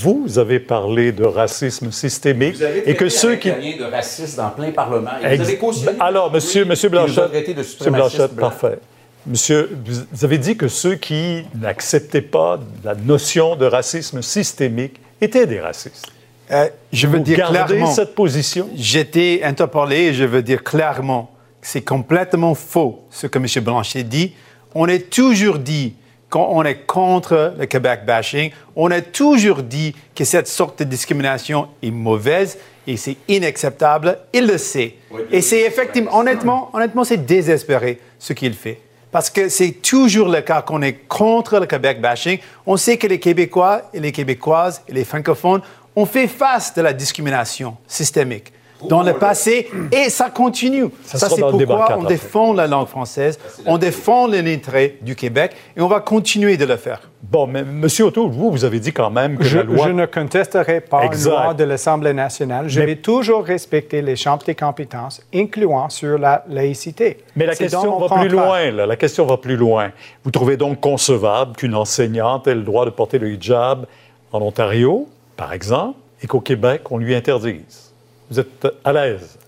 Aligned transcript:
vous 0.00 0.38
avez 0.38 0.58
parlé 0.60 1.12
de 1.12 1.24
racisme 1.24 1.90
systémique 1.92 2.56
Vous 2.56 2.62
avez 2.62 2.88
et 2.90 2.94
que 2.96 3.08
ceux 3.08 3.36
qui... 3.36 3.50
de 3.50 3.84
raciste 3.84 4.36
dans 4.36 4.50
plein 4.50 4.70
Parlement. 4.70 5.10
Et 5.22 5.26
Ex- 5.26 5.36
vous 5.42 5.48
avez 5.48 5.58
cautionné 5.58 5.96
Alors, 6.00 6.32
monsieur, 6.32 6.64
monsieur 6.64 6.88
Blanchette, 6.88 7.30
monsieur 7.56 7.90
Blanchette, 7.90 8.36
parfait. 8.36 8.78
Monsieur, 9.26 9.70
vous- 9.84 10.24
avez 10.24 10.38
dit 10.38 10.56
que 10.56 10.66
ceux 10.68 10.94
qui 10.96 11.44
n'acceptaient 11.54 12.22
pas 12.22 12.58
la 12.82 12.94
notion 12.94 13.54
de 13.56 13.66
racisme 13.66 14.22
systémique 14.22 14.96
étaient 15.20 15.46
des 15.46 15.60
racistes. 15.60 16.06
Euh, 16.50 16.68
je 16.92 17.06
veux 17.06 17.18
Vous 17.18 17.24
dire 17.24 17.38
gardez 17.38 17.56
clairement, 17.74 17.92
cette 17.92 18.14
position? 18.14 18.68
j'étais 18.74 19.40
interpellé 19.44 19.96
et 20.08 20.14
je 20.14 20.24
veux 20.24 20.42
dire 20.42 20.62
clairement 20.64 21.30
que 21.60 21.66
c'est 21.68 21.82
complètement 21.82 22.54
faux 22.54 23.04
ce 23.10 23.26
que 23.28 23.38
M. 23.38 23.46
Blanchet 23.64 24.02
dit. 24.02 24.32
On 24.74 24.88
a 24.88 24.98
toujours 24.98 25.58
dit 25.58 25.94
quand 26.32 26.48
on 26.50 26.64
est 26.64 26.86
contre 26.86 27.52
le 27.58 27.66
Québec 27.66 28.06
bashing, 28.06 28.52
on 28.74 28.90
a 28.90 29.02
toujours 29.02 29.62
dit 29.62 29.94
que 30.14 30.24
cette 30.24 30.48
sorte 30.48 30.78
de 30.78 30.84
discrimination 30.84 31.68
est 31.82 31.90
mauvaise 31.90 32.56
et 32.86 32.96
c'est 32.96 33.18
inacceptable. 33.28 34.18
Il 34.32 34.46
le 34.46 34.56
sait. 34.56 34.94
Oui, 35.10 35.20
et 35.30 35.42
c'est 35.42 35.60
effectivement, 35.60 36.16
honnêtement, 36.18 36.70
honnêtement, 36.72 37.04
c'est 37.04 37.18
désespéré 37.18 38.00
ce 38.18 38.32
qu'il 38.32 38.54
fait. 38.54 38.80
Parce 39.10 39.28
que 39.28 39.50
c'est 39.50 39.72
toujours 39.82 40.30
le 40.30 40.40
cas 40.40 40.62
qu'on 40.62 40.80
est 40.80 41.06
contre 41.06 41.60
le 41.60 41.66
Québec 41.66 42.00
bashing. 42.00 42.38
On 42.64 42.78
sait 42.78 42.96
que 42.96 43.06
les 43.06 43.20
Québécois 43.20 43.82
et 43.92 44.00
les 44.00 44.10
Québécoises 44.10 44.80
et 44.88 44.94
les 44.94 45.04
francophones 45.04 45.60
ont 45.94 46.06
fait 46.06 46.28
face 46.28 46.72
de 46.72 46.80
la 46.80 46.94
discrimination 46.94 47.76
systémique 47.86 48.54
dans 48.88 49.02
le 49.02 49.14
passé 49.14 49.68
et 49.92 50.10
ça 50.10 50.30
continue. 50.30 50.86
Ça 51.04 51.28
c'est 51.28 51.40
pourquoi 51.40 51.86
on 51.96 52.02
après. 52.02 52.08
défend 52.08 52.52
la 52.52 52.66
langue 52.66 52.86
française, 52.88 53.38
on 53.66 53.78
défend 53.78 54.26
les 54.26 54.52
intérêts 54.54 54.96
du 55.02 55.14
Québec 55.16 55.52
et 55.76 55.80
on 55.80 55.88
va 55.88 56.00
continuer 56.00 56.56
de 56.56 56.64
le 56.64 56.76
faire. 56.76 57.00
Bon, 57.22 57.46
mais 57.46 57.62
Monsieur 57.62 58.06
Otto, 58.06 58.28
vous, 58.28 58.50
vous 58.50 58.64
avez 58.64 58.80
dit 58.80 58.92
quand 58.92 59.08
même 59.10 59.38
que 59.38 59.44
Je, 59.44 59.58
la 59.58 59.62
loi... 59.64 59.86
je 59.86 59.92
ne 59.92 60.06
contesterai 60.06 60.80
pas 60.80 61.04
Exact. 61.04 61.30
loi 61.30 61.54
de 61.54 61.64
l'Assemblée 61.64 62.12
nationale. 62.12 62.68
Je 62.68 62.80
Mais- 62.80 62.86
vais 62.86 62.96
toujours 62.96 63.44
respecter 63.44 64.02
les 64.02 64.16
chambres 64.16 64.42
des 64.44 64.54
compétences, 64.56 65.22
incluant 65.34 65.88
sur 65.88 66.18
la 66.18 66.44
laïcité. 66.48 67.18
Mais 67.36 67.46
la 67.46 67.54
question 67.54 67.98
va 67.98 68.08
plus 68.18 68.28
loin. 68.28 68.70
là. 68.72 68.86
La 68.86 68.96
question 68.96 69.24
va 69.24 69.36
plus 69.36 69.56
loin. 69.56 69.92
Vous 70.24 70.30
trouvez 70.30 70.56
donc 70.56 70.80
concevable 70.80 71.56
qu'une 71.56 71.74
enseignante 71.74 72.46
ait 72.48 72.54
le 72.54 72.62
droit 72.62 72.84
de 72.84 72.90
porter 72.90 73.18
le 73.18 73.30
hijab 73.30 73.86
en 74.32 74.40
Ontario, 74.42 75.08
par 75.36 75.52
exemple, 75.52 75.98
et 76.22 76.26
qu'au 76.26 76.40
Québec, 76.40 76.82
on 76.90 76.98
lui 76.98 77.14
interdise? 77.14 77.81
Vous 78.32 78.40
êtes 78.40 78.66
à 78.82 78.94
l'aise? 78.94 79.38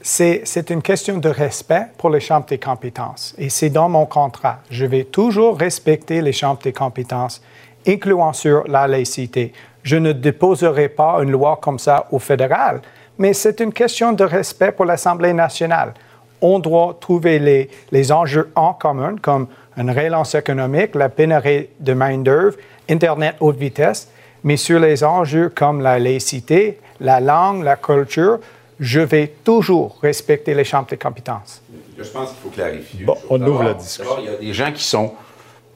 C'est 0.00 0.70
une 0.70 0.80
question 0.80 1.18
de 1.18 1.28
respect 1.28 1.88
pour 1.98 2.08
les 2.08 2.18
chambres 2.18 2.46
des 2.46 2.56
compétences. 2.56 3.34
Et 3.36 3.50
c'est 3.50 3.68
dans 3.68 3.90
mon 3.90 4.06
contrat. 4.06 4.60
Je 4.70 4.86
vais 4.86 5.04
toujours 5.04 5.58
respecter 5.58 6.22
les 6.22 6.32
chambres 6.32 6.62
des 6.62 6.72
compétences, 6.72 7.42
incluant 7.86 8.32
sur 8.32 8.66
la 8.66 8.88
laïcité. 8.88 9.52
Je 9.82 9.96
ne 9.96 10.12
déposerai 10.12 10.88
pas 10.88 11.18
une 11.22 11.30
loi 11.30 11.58
comme 11.60 11.78
ça 11.78 12.06
au 12.10 12.18
fédéral, 12.18 12.80
mais 13.18 13.34
c'est 13.34 13.60
une 13.60 13.74
question 13.74 14.14
de 14.14 14.24
respect 14.24 14.72
pour 14.72 14.86
l'Assemblée 14.86 15.34
nationale. 15.34 15.92
On 16.40 16.58
doit 16.58 16.96
trouver 16.98 17.38
les, 17.38 17.68
les 17.90 18.10
enjeux 18.12 18.50
en 18.54 18.72
commun, 18.72 19.16
comme 19.20 19.46
une 19.76 19.90
relance 19.90 20.34
économique, 20.34 20.94
la 20.94 21.10
pénurie 21.10 21.68
de 21.78 21.92
main-d'œuvre, 21.92 22.56
Internet 22.88 23.36
haute 23.40 23.58
vitesse, 23.58 24.08
mais 24.42 24.56
sur 24.56 24.80
les 24.80 25.04
enjeux 25.04 25.50
comme 25.54 25.82
la 25.82 25.98
laïcité, 25.98 26.78
la 27.02 27.20
langue, 27.20 27.62
la 27.64 27.76
culture, 27.76 28.38
je 28.80 29.00
vais 29.00 29.34
toujours 29.44 29.98
respecter 30.02 30.54
les 30.54 30.64
chambres 30.64 30.88
des 30.88 30.96
compétences. 30.96 31.62
Je 31.98 32.04
pense 32.04 32.30
qu'il 32.30 32.38
faut 32.42 32.48
clarifier. 32.48 33.04
Bon, 33.04 33.16
on 33.28 33.40
ouvre 33.42 33.62
la 33.62 33.74
discussion. 33.74 34.16
Il 34.20 34.24
y 34.24 34.28
a 34.28 34.38
des 34.38 34.52
gens 34.52 34.72
qui 34.72 34.82
sont 34.82 35.12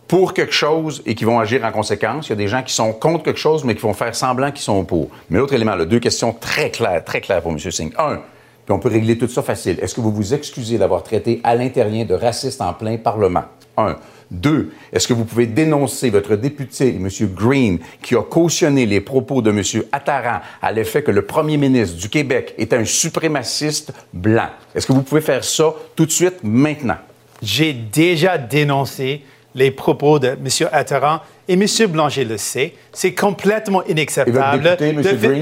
pour 0.08 0.34
quelque 0.34 0.52
chose 0.52 1.02
et 1.04 1.14
qui 1.14 1.24
vont 1.24 1.38
agir 1.38 1.64
en 1.64 1.72
conséquence. 1.72 2.28
Il 2.28 2.30
y 2.30 2.32
a 2.32 2.36
des 2.36 2.48
gens 2.48 2.62
qui 2.62 2.72
sont 2.72 2.92
contre 2.92 3.24
quelque 3.24 3.40
chose, 3.40 3.64
mais 3.64 3.74
qui 3.74 3.82
vont 3.82 3.92
faire 3.92 4.14
semblant 4.14 4.50
qu'ils 4.50 4.62
sont 4.62 4.84
pour. 4.84 5.08
Mais 5.30 5.38
l'autre 5.38 5.54
élément, 5.54 5.74
là, 5.74 5.84
deux 5.84 5.98
questions 5.98 6.32
très 6.32 6.70
claires, 6.70 7.04
très 7.04 7.20
claires 7.20 7.42
pour 7.42 7.52
M. 7.52 7.58
Singh. 7.58 7.92
Un, 7.98 8.16
puis 8.64 8.72
on 8.72 8.78
peut 8.78 8.88
régler 8.88 9.18
tout 9.18 9.28
ça 9.28 9.42
facile. 9.42 9.78
Est-ce 9.80 9.94
que 9.94 10.00
vous 10.00 10.12
vous 10.12 10.34
excusez 10.34 10.78
d'avoir 10.78 11.02
traité 11.02 11.40
à 11.44 11.54
l'intérieur 11.54 12.06
de 12.06 12.14
raciste 12.14 12.60
en 12.60 12.72
plein 12.72 12.96
Parlement? 12.96 13.44
Un. 13.76 13.96
Deux, 14.30 14.72
est-ce 14.92 15.06
que 15.06 15.12
vous 15.12 15.24
pouvez 15.24 15.46
dénoncer 15.46 16.10
votre 16.10 16.34
député, 16.34 16.88
M. 16.96 17.08
Green, 17.34 17.78
qui 18.02 18.16
a 18.16 18.22
cautionné 18.22 18.84
les 18.84 19.00
propos 19.00 19.40
de 19.40 19.50
M. 19.50 19.62
Attaran 19.92 20.40
à 20.60 20.72
l'effet 20.72 21.02
que 21.02 21.12
le 21.12 21.22
premier 21.22 21.56
ministre 21.56 21.96
du 21.96 22.08
Québec 22.08 22.54
est 22.58 22.72
un 22.72 22.84
suprémaciste 22.84 23.92
blanc? 24.12 24.48
Est-ce 24.74 24.86
que 24.86 24.92
vous 24.92 25.02
pouvez 25.02 25.20
faire 25.20 25.44
ça 25.44 25.72
tout 25.94 26.06
de 26.06 26.10
suite, 26.10 26.38
maintenant? 26.42 26.96
J'ai 27.40 27.72
déjà 27.72 28.36
dénoncé 28.36 29.22
les 29.54 29.70
propos 29.70 30.18
de 30.18 30.28
M. 30.28 30.68
Attaran 30.72 31.20
et 31.46 31.52
M. 31.52 31.66
Blanchet 31.88 32.24
le 32.24 32.36
sait. 32.36 32.74
C'est 32.92 33.14
complètement 33.14 33.84
inacceptable. 33.84 34.76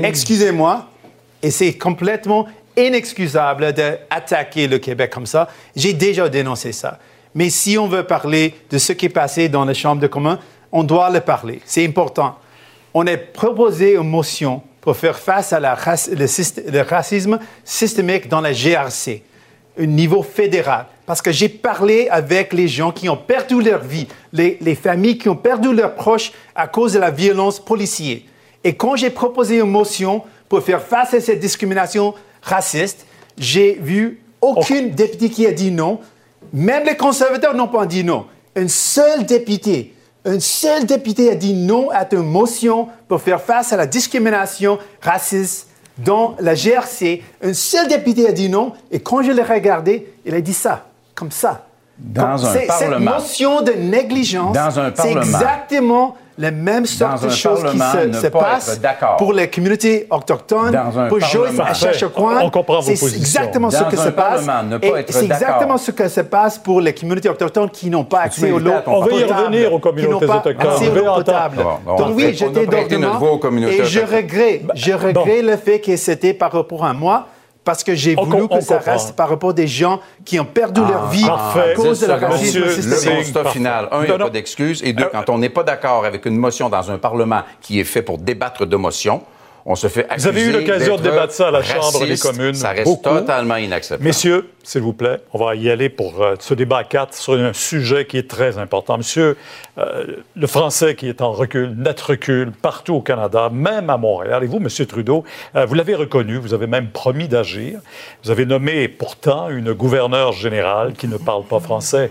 Excusez-moi. 0.04 0.88
Et 1.42 1.50
c'est 1.50 1.74
complètement 1.74 2.46
inexcusable 2.76 3.72
d'attaquer 3.72 4.66
le 4.66 4.78
Québec 4.78 5.10
comme 5.10 5.26
ça. 5.26 5.48
J'ai 5.76 5.92
déjà 5.92 6.28
dénoncé 6.28 6.72
ça. 6.72 6.98
Mais 7.34 7.50
si 7.50 7.76
on 7.78 7.88
veut 7.88 8.04
parler 8.04 8.54
de 8.70 8.78
ce 8.78 8.92
qui 8.92 9.06
est 9.06 9.10
passé 9.10 9.48
dans 9.48 9.64
les 9.64 9.74
chambres 9.74 10.00
de 10.00 10.06
commun, 10.06 10.38
on 10.70 10.84
doit 10.84 11.10
le 11.10 11.20
parler. 11.20 11.60
C'est 11.64 11.84
important. 11.84 12.36
On 12.92 13.06
a 13.06 13.16
proposé 13.16 13.94
une 13.94 14.08
motion 14.08 14.62
pour 14.80 14.96
faire 14.96 15.18
face 15.18 15.52
à 15.52 15.60
la 15.60 15.76
le, 15.76 16.82
racisme 16.82 17.38
systémique 17.64 18.28
dans 18.28 18.40
la 18.40 18.52
GRC, 18.52 19.22
au 19.78 19.86
niveau 19.86 20.22
fédéral. 20.22 20.86
Parce 21.06 21.22
que 21.22 21.32
j'ai 21.32 21.48
parlé 21.48 22.08
avec 22.08 22.52
les 22.52 22.68
gens 22.68 22.92
qui 22.92 23.08
ont 23.08 23.16
perdu 23.16 23.60
leur 23.62 23.82
vie, 23.82 24.06
les, 24.32 24.58
les 24.60 24.74
familles 24.74 25.18
qui 25.18 25.28
ont 25.28 25.36
perdu 25.36 25.74
leurs 25.74 25.94
proches 25.94 26.32
à 26.54 26.66
cause 26.66 26.92
de 26.92 26.98
la 26.98 27.10
violence 27.10 27.58
policière. 27.58 28.18
Et 28.62 28.74
quand 28.74 28.96
j'ai 28.96 29.10
proposé 29.10 29.58
une 29.58 29.70
motion 29.70 30.22
pour 30.48 30.62
faire 30.62 30.82
face 30.82 31.14
à 31.14 31.20
cette 31.20 31.40
discrimination 31.40 32.14
raciste, 32.42 33.06
j'ai 33.38 33.74
vu 33.74 34.20
aucune 34.40 34.90
députée 34.90 35.30
qui 35.30 35.46
a 35.46 35.52
dit 35.52 35.70
non. 35.70 36.00
Même 36.54 36.84
les 36.86 36.96
conservateurs 36.96 37.52
n'ont 37.52 37.66
pas 37.66 37.84
dit 37.84 38.04
non. 38.04 38.26
Un 38.54 38.68
seul 38.68 39.26
député, 39.26 39.92
a 40.24 41.34
dit 41.34 41.52
non 41.52 41.90
à 41.90 42.06
une 42.12 42.22
motion 42.22 42.88
pour 43.08 43.20
faire 43.20 43.42
face 43.42 43.72
à 43.72 43.76
la 43.76 43.86
discrimination 43.86 44.78
raciste 45.02 45.66
dans 45.98 46.36
la 46.38 46.54
GRC. 46.54 47.22
Un 47.42 47.54
seul 47.54 47.88
député 47.88 48.28
a 48.28 48.32
dit 48.32 48.48
non. 48.48 48.72
Et 48.92 49.00
quand 49.00 49.22
je 49.22 49.32
l'ai 49.32 49.42
regardé, 49.42 50.14
il 50.24 50.32
a 50.32 50.40
dit 50.40 50.54
ça, 50.54 50.86
comme 51.16 51.32
ça. 51.32 51.66
Dans 51.98 52.22
Comme- 52.22 52.32
un 52.32 52.38
c'est- 52.38 52.66
parlement. 52.66 53.12
Cette 53.18 53.20
motion 53.20 53.60
de 53.62 53.72
négligence, 53.72 54.52
Dans 54.54 54.80
un 54.80 54.92
c'est 54.94 55.12
exactement 55.12 56.16
la 56.36 56.50
même 56.50 56.84
sorte 56.86 57.20
Dans 57.22 57.28
de 57.28 57.32
choses 57.32 57.62
qui 57.70 57.78
se, 57.78 58.20
se 58.20 58.26
pas 58.26 58.40
passe 58.40 58.80
pour 59.18 59.32
les 59.32 59.48
communautés 59.48 60.08
autochtones, 60.10 60.72
Dans 60.72 60.98
un 60.98 61.06
pour 61.06 61.20
Joyce 61.20 61.60
à 61.64 61.72
Chachacoin. 61.72 62.40
On 62.42 62.50
comprend 62.50 62.80
vos 62.80 62.96
C'est 62.96 63.16
exactement 63.16 63.70
ce 63.70 63.78
Dans 63.78 63.88
que 63.88 63.96
un 63.96 64.04
se 64.04 64.08
passe. 64.08 64.44
parlement, 64.44 64.68
ne 64.68 64.78
pas 64.78 64.86
Et 64.86 65.00
être 65.02 65.12
C'est 65.12 65.24
exactement 65.26 65.76
ce 65.78 65.92
que 65.92 66.08
se 66.08 66.22
passe 66.22 66.58
pour 66.58 66.80
les 66.80 66.92
communautés 66.92 67.28
autochtones 67.28 67.70
qui 67.70 67.88
n'ont 67.88 68.02
pas 68.04 68.22
accès 68.22 68.50
au 68.50 68.58
l'eau 68.58 68.72
On 68.88 69.00
va 69.04 69.12
y 69.12 69.22
revenir 69.22 69.72
aux 69.72 69.78
communautés 69.78 70.24
autochtones. 70.24 70.56
accès 70.58 70.90
On 70.92 71.08
au 71.12 71.14
potable. 71.14 71.56
Bon, 71.58 71.92
on 71.92 71.96
Donc 71.96 72.16
oui, 72.16 72.34
j'étais 72.34 72.64
va 72.64 72.72
prêter 72.72 72.98
notre 72.98 73.18
voix 73.18 73.30
aux 73.34 73.38
communautés 73.38 73.82
et 73.82 73.84
je 73.84 74.00
regrette, 74.00 74.62
je 74.74 74.92
regrette 74.92 75.44
le 75.44 75.56
fait 75.56 75.78
que 75.80 75.96
c'était 75.96 76.34
par 76.34 76.50
rapport 76.50 76.84
à 76.84 76.92
moi. 76.92 77.28
Parce 77.64 77.82
que 77.82 77.94
j'ai 77.94 78.14
voulu 78.14 78.42
on 78.42 78.48
que 78.48 78.60
ça 78.60 78.76
comprend. 78.76 78.92
reste 78.92 79.16
par 79.16 79.28
rapport 79.30 79.50
à 79.50 79.54
des 79.54 79.66
gens 79.66 80.00
qui 80.24 80.38
ont 80.38 80.44
perdu 80.44 80.80
leur 80.80 81.08
vie 81.08 81.24
parfait. 81.24 81.72
à 81.72 81.74
cause 81.74 82.00
de 82.00 82.06
la 82.06 82.18
Dix 82.18 82.24
racisme. 82.24 82.60
Le 82.60 83.16
constat 83.16 83.44
final, 83.46 83.88
un, 83.90 84.02
il 84.02 84.06
n'y 84.06 84.12
a 84.12 84.18
pas 84.18 84.30
d'excuse. 84.30 84.82
Et 84.84 84.92
deux, 84.92 85.08
quand 85.10 85.30
on 85.30 85.38
n'est 85.38 85.48
pas 85.48 85.62
d'accord 85.62 86.04
avec 86.04 86.26
une 86.26 86.36
motion 86.36 86.68
dans 86.68 86.90
un 86.90 86.98
Parlement 86.98 87.42
qui 87.62 87.80
est 87.80 87.84
fait 87.84 88.02
pour 88.02 88.18
débattre 88.18 88.66
de 88.66 88.76
motions, 88.76 89.22
on 89.66 89.74
se 89.74 89.88
fait 89.88 90.04
accuser 90.04 90.30
Vous 90.30 90.36
avez 90.36 90.46
eu 90.46 90.52
l'occasion 90.52 90.96
de 90.96 91.02
débattre 91.02 91.32
ça 91.32 91.48
à 91.48 91.50
la 91.50 91.62
Chambre 91.62 92.06
des 92.06 92.18
communes, 92.18 92.54
Ça 92.54 92.70
reste 92.70 92.84
beaucoup. 92.84 93.08
totalement 93.08 93.56
inacceptable. 93.56 94.04
Messieurs, 94.04 94.50
s'il 94.62 94.82
vous 94.82 94.92
plaît, 94.92 95.20
on 95.32 95.38
va 95.38 95.54
y 95.54 95.70
aller 95.70 95.88
pour 95.88 96.22
euh, 96.22 96.34
ce 96.38 96.54
débat 96.54 96.78
à 96.78 96.84
quatre 96.84 97.14
sur 97.14 97.34
un 97.34 97.52
sujet 97.52 98.06
qui 98.06 98.18
est 98.18 98.28
très 98.28 98.58
important. 98.58 98.98
Monsieur, 98.98 99.36
euh, 99.78 100.04
le 100.36 100.46
français 100.46 100.94
qui 100.94 101.08
est 101.08 101.20
en 101.20 101.32
recul, 101.32 101.74
net 101.76 102.00
recul, 102.00 102.50
partout 102.50 102.94
au 102.94 103.00
Canada, 103.00 103.50
même 103.52 103.90
à 103.90 103.96
Montréal. 103.96 104.44
Et 104.44 104.46
vous, 104.46 104.60
Monsieur 104.60 104.86
Trudeau, 104.86 105.24
euh, 105.56 105.66
vous 105.66 105.74
l'avez 105.74 105.94
reconnu, 105.94 106.36
vous 106.38 106.54
avez 106.54 106.66
même 106.66 106.88
promis 106.88 107.28
d'agir. 107.28 107.80
Vous 108.22 108.30
avez 108.30 108.46
nommé 108.46 108.88
pourtant 108.88 109.48
une 109.50 109.72
gouverneure 109.72 110.32
générale 110.32 110.94
qui 110.94 111.08
ne 111.08 111.16
parle 111.16 111.44
pas 111.44 111.60
français. 111.60 112.10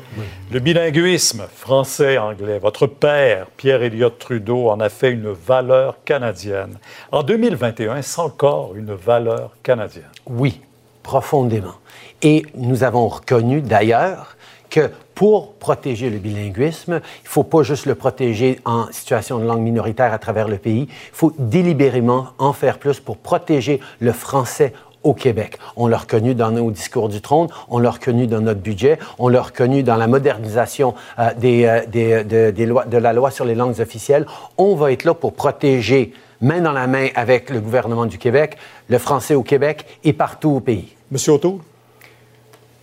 Le 0.51 0.59
bilinguisme 0.59 1.43
français-anglais, 1.55 2.59
votre 2.59 2.87
père, 2.87 3.47
Pierre 3.57 3.81
Elliott 3.83 4.17
Trudeau, 4.17 4.69
en 4.69 4.79
a 4.79 4.89
fait 4.89 5.11
une 5.11 5.31
valeur 5.31 5.97
canadienne. 6.05 6.77
En 7.11 7.23
2021, 7.49 8.01
c'est 8.01 8.21
encore 8.21 8.73
une 8.73 8.93
valeur 8.93 9.51
canadienne? 9.63 10.07
Oui, 10.27 10.61
profondément. 11.03 11.73
Et 12.21 12.45
nous 12.55 12.83
avons 12.85 13.09
reconnu 13.09 13.59
d'ailleurs 13.61 14.37
que 14.69 14.89
pour 15.13 15.51
protéger 15.55 16.09
le 16.09 16.19
bilinguisme, 16.19 16.93
il 16.93 17.25
ne 17.25 17.29
faut 17.29 17.43
pas 17.43 17.63
juste 17.63 17.85
le 17.85 17.95
protéger 17.95 18.59
en 18.63 18.85
situation 18.91 19.39
de 19.39 19.43
langue 19.45 19.59
minoritaire 19.61 20.13
à 20.13 20.19
travers 20.19 20.47
le 20.47 20.57
pays, 20.57 20.87
il 20.89 20.95
faut 21.11 21.33
délibérément 21.37 22.27
en 22.37 22.53
faire 22.53 22.79
plus 22.79 23.01
pour 23.01 23.17
protéger 23.17 23.81
le 23.99 24.13
français 24.13 24.71
au 25.03 25.13
Québec. 25.13 25.57
On 25.75 25.87
l'a 25.87 25.97
reconnu 25.97 26.33
dans 26.35 26.49
nos 26.49 26.71
discours 26.71 27.09
du 27.09 27.19
trône, 27.19 27.49
on 27.69 27.77
l'a 27.77 27.91
reconnu 27.91 28.25
dans 28.25 28.39
notre 28.39 28.61
budget, 28.61 28.97
on 29.19 29.27
l'a 29.27 29.41
reconnu 29.41 29.83
dans 29.83 29.97
la 29.97 30.07
modernisation 30.07 30.95
euh, 31.19 31.31
euh, 31.43 31.81
des- 31.87 32.23
de, 32.23 32.51
de 32.89 32.97
la 32.97 33.11
loi 33.11 33.31
sur 33.31 33.43
les 33.43 33.53
langues 33.53 33.81
officielles. 33.81 34.25
On 34.57 34.75
va 34.75 34.93
être 34.93 35.03
là 35.03 35.13
pour 35.13 35.33
protéger 35.33 36.13
main 36.43 36.61
dans 36.61 36.73
la 36.73 36.87
main 36.87 37.07
avec 37.15 37.49
le 37.49 37.59
gouvernement 37.59 38.05
du 38.05 38.17
Québec, 38.17 38.57
le 38.89 38.97
français 38.97 39.33
au 39.33 39.43
Québec 39.43 39.85
et 40.03 40.13
partout 40.13 40.51
au 40.51 40.59
pays. 40.59 40.93
Monsieur 41.09 41.33
Otto? 41.33 41.61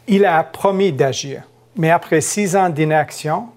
Il 0.09 0.25
a 0.25 0.43
promis 0.43 0.93
d'agir, 0.93 1.43
mais 1.77 1.91
après 1.91 2.21
six 2.21 2.57
ans 2.57 2.71
d'inaction, 2.71 3.49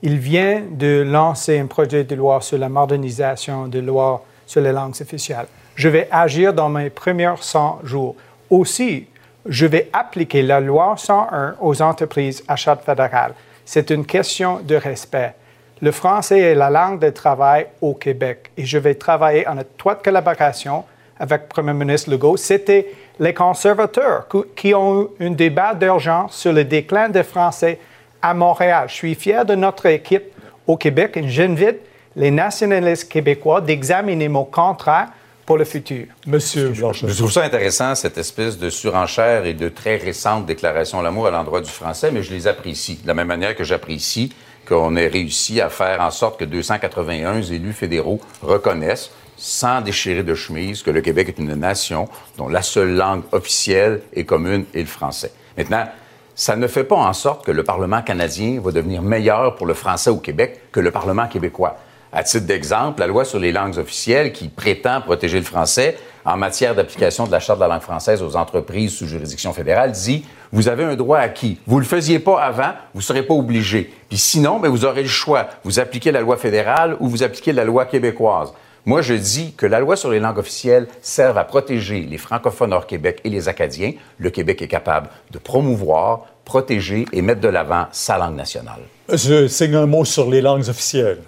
il 0.00 0.16
vient 0.18 0.62
de 0.70 1.02
lancer 1.06 1.58
un 1.58 1.66
projet 1.66 2.04
de 2.04 2.14
loi 2.14 2.40
sur 2.40 2.56
la 2.56 2.68
modernisation 2.68 3.66
de 3.66 3.80
loi 3.80 4.24
sur 4.46 4.60
les 4.60 4.72
langues 4.72 4.94
officielles. 5.00 5.46
Je 5.74 5.88
vais 5.88 6.08
agir 6.10 6.54
dans 6.54 6.68
mes 6.68 6.88
premiers 6.88 7.34
100 7.40 7.80
jours. 7.84 8.14
Aussi, 8.48 9.06
je 9.44 9.66
vais 9.66 9.90
appliquer 9.92 10.42
la 10.42 10.60
loi 10.60 10.94
101 10.96 11.56
aux 11.60 11.82
entreprises 11.82 12.42
à 12.46 12.56
charte 12.56 12.84
fédérale. 12.84 13.34
C'est 13.64 13.90
une 13.90 14.06
question 14.06 14.60
de 14.60 14.76
respect. 14.76 15.34
Le 15.80 15.92
français 15.92 16.40
est 16.40 16.54
la 16.56 16.70
langue 16.70 16.98
de 16.98 17.10
travail 17.10 17.66
au 17.80 17.94
Québec 17.94 18.50
et 18.56 18.64
je 18.64 18.78
vais 18.78 18.94
travailler 18.96 19.46
en 19.46 19.58
étroite 19.58 20.02
collaboration 20.02 20.84
avec 21.20 21.42
le 21.42 21.46
Premier 21.48 21.72
ministre 21.72 22.10
Legault. 22.10 22.36
C'était 22.36 22.88
les 23.20 23.32
conservateurs 23.32 24.26
qui 24.56 24.74
ont 24.74 25.10
eu 25.20 25.26
un 25.26 25.30
débat 25.30 25.74
d'urgence 25.74 26.36
sur 26.36 26.52
le 26.52 26.64
déclin 26.64 27.08
des 27.08 27.22
Français 27.22 27.78
à 28.20 28.34
Montréal. 28.34 28.86
Je 28.88 28.94
suis 28.94 29.14
fier 29.14 29.44
de 29.44 29.54
notre 29.54 29.86
équipe 29.86 30.24
au 30.66 30.76
Québec 30.76 31.16
et 31.16 31.28
j'invite 31.28 31.78
les 32.16 32.32
nationalistes 32.32 33.08
québécois 33.08 33.60
d'examiner 33.60 34.28
mon 34.28 34.44
contrat 34.44 35.06
pour 35.46 35.58
le 35.58 35.64
futur. 35.64 36.06
Monsieur 36.26 36.74
Je 36.74 37.16
trouve 37.16 37.32
ça 37.32 37.44
intéressant, 37.44 37.94
cette 37.94 38.18
espèce 38.18 38.58
de 38.58 38.68
surenchère 38.68 39.46
et 39.46 39.54
de 39.54 39.68
très 39.68 39.96
récente 39.96 40.44
déclaration 40.44 41.00
l'amour 41.00 41.28
à 41.28 41.30
l'endroit 41.30 41.60
du 41.60 41.70
français, 41.70 42.10
mais 42.10 42.22
je 42.22 42.34
les 42.34 42.48
apprécie. 42.48 42.98
De 43.02 43.06
la 43.06 43.14
même 43.14 43.28
manière 43.28 43.54
que 43.54 43.64
j'apprécie 43.64 44.32
qu'on 44.68 44.96
ait 44.96 45.08
réussi 45.08 45.60
à 45.60 45.70
faire 45.70 46.00
en 46.00 46.10
sorte 46.10 46.38
que 46.38 46.44
281 46.44 47.42
élus 47.42 47.72
fédéraux 47.72 48.20
reconnaissent 48.42 49.10
sans 49.36 49.80
déchirer 49.80 50.24
de 50.24 50.34
chemise, 50.34 50.82
que 50.82 50.90
le 50.90 51.00
Québec 51.00 51.28
est 51.28 51.40
une 51.40 51.54
nation 51.54 52.08
dont 52.36 52.48
la 52.48 52.60
seule 52.60 52.94
langue 52.94 53.22
officielle 53.32 54.02
et 54.12 54.24
commune 54.24 54.64
est 54.74 54.80
le 54.80 54.86
français. 54.86 55.32
Maintenant, 55.56 55.86
ça 56.34 56.56
ne 56.56 56.66
fait 56.66 56.84
pas 56.84 56.96
en 56.96 57.12
sorte 57.12 57.44
que 57.46 57.52
le 57.52 57.64
Parlement 57.64 58.02
canadien 58.02 58.60
va 58.60 58.72
devenir 58.72 59.02
meilleur 59.02 59.54
pour 59.54 59.66
le 59.66 59.74
français 59.74 60.10
au 60.10 60.18
Québec 60.18 60.60
que 60.72 60.80
le 60.80 60.90
Parlement 60.90 61.28
québécois. 61.28 61.78
À 62.12 62.22
titre 62.22 62.46
d'exemple, 62.46 63.00
la 63.00 63.06
loi 63.06 63.24
sur 63.24 63.38
les 63.38 63.52
langues 63.52 63.76
officielles 63.76 64.32
qui 64.32 64.48
prétend 64.48 65.00
protéger 65.02 65.38
le 65.38 65.44
français 65.44 65.98
en 66.24 66.36
matière 66.36 66.74
d'application 66.74 67.26
de 67.26 67.32
la 67.32 67.40
Charte 67.40 67.58
de 67.58 67.64
la 67.64 67.68
langue 67.68 67.82
française 67.82 68.22
aux 68.22 68.36
entreprises 68.36 68.94
sous 68.94 69.06
juridiction 69.06 69.52
fédérale 69.52 69.92
dit 69.92 70.24
vous 70.50 70.68
avez 70.68 70.84
un 70.84 70.96
droit 70.96 71.18
acquis. 71.18 71.58
Vous 71.66 71.76
ne 71.76 71.80
le 71.80 71.86
faisiez 71.86 72.18
pas 72.18 72.42
avant, 72.42 72.72
vous 72.94 73.00
ne 73.00 73.04
serez 73.04 73.22
pas 73.22 73.34
obligé. 73.34 73.92
Puis 74.08 74.16
sinon, 74.16 74.58
ben, 74.58 74.70
vous 74.70 74.86
aurez 74.86 75.02
le 75.02 75.08
choix. 75.08 75.48
Vous 75.64 75.78
appliquez 75.80 76.10
la 76.10 76.22
loi 76.22 76.38
fédérale 76.38 76.96
ou 77.00 77.08
vous 77.08 77.22
appliquez 77.22 77.52
la 77.52 77.64
loi 77.64 77.84
québécoise. 77.84 78.52
Moi, 78.86 79.02
je 79.02 79.12
dis 79.12 79.52
que 79.54 79.66
la 79.66 79.80
loi 79.80 79.96
sur 79.96 80.10
les 80.10 80.20
langues 80.20 80.38
officielles 80.38 80.88
serve 81.02 81.36
à 81.36 81.44
protéger 81.44 82.00
les 82.00 82.16
francophones 82.16 82.72
hors 82.72 82.86
Québec 82.86 83.20
et 83.24 83.28
les 83.28 83.48
Acadiens. 83.50 83.92
Le 84.16 84.30
Québec 84.30 84.62
est 84.62 84.68
capable 84.68 85.10
de 85.30 85.38
promouvoir, 85.38 86.22
protéger 86.46 87.04
et 87.12 87.20
mettre 87.20 87.42
de 87.42 87.48
l'avant 87.48 87.86
sa 87.92 88.16
langue 88.16 88.36
nationale. 88.36 88.80
Je 89.12 89.46
signe 89.46 89.74
un 89.74 89.84
mot 89.84 90.06
sur 90.06 90.30
les 90.30 90.40
langues 90.40 90.66
officielles. 90.70 91.18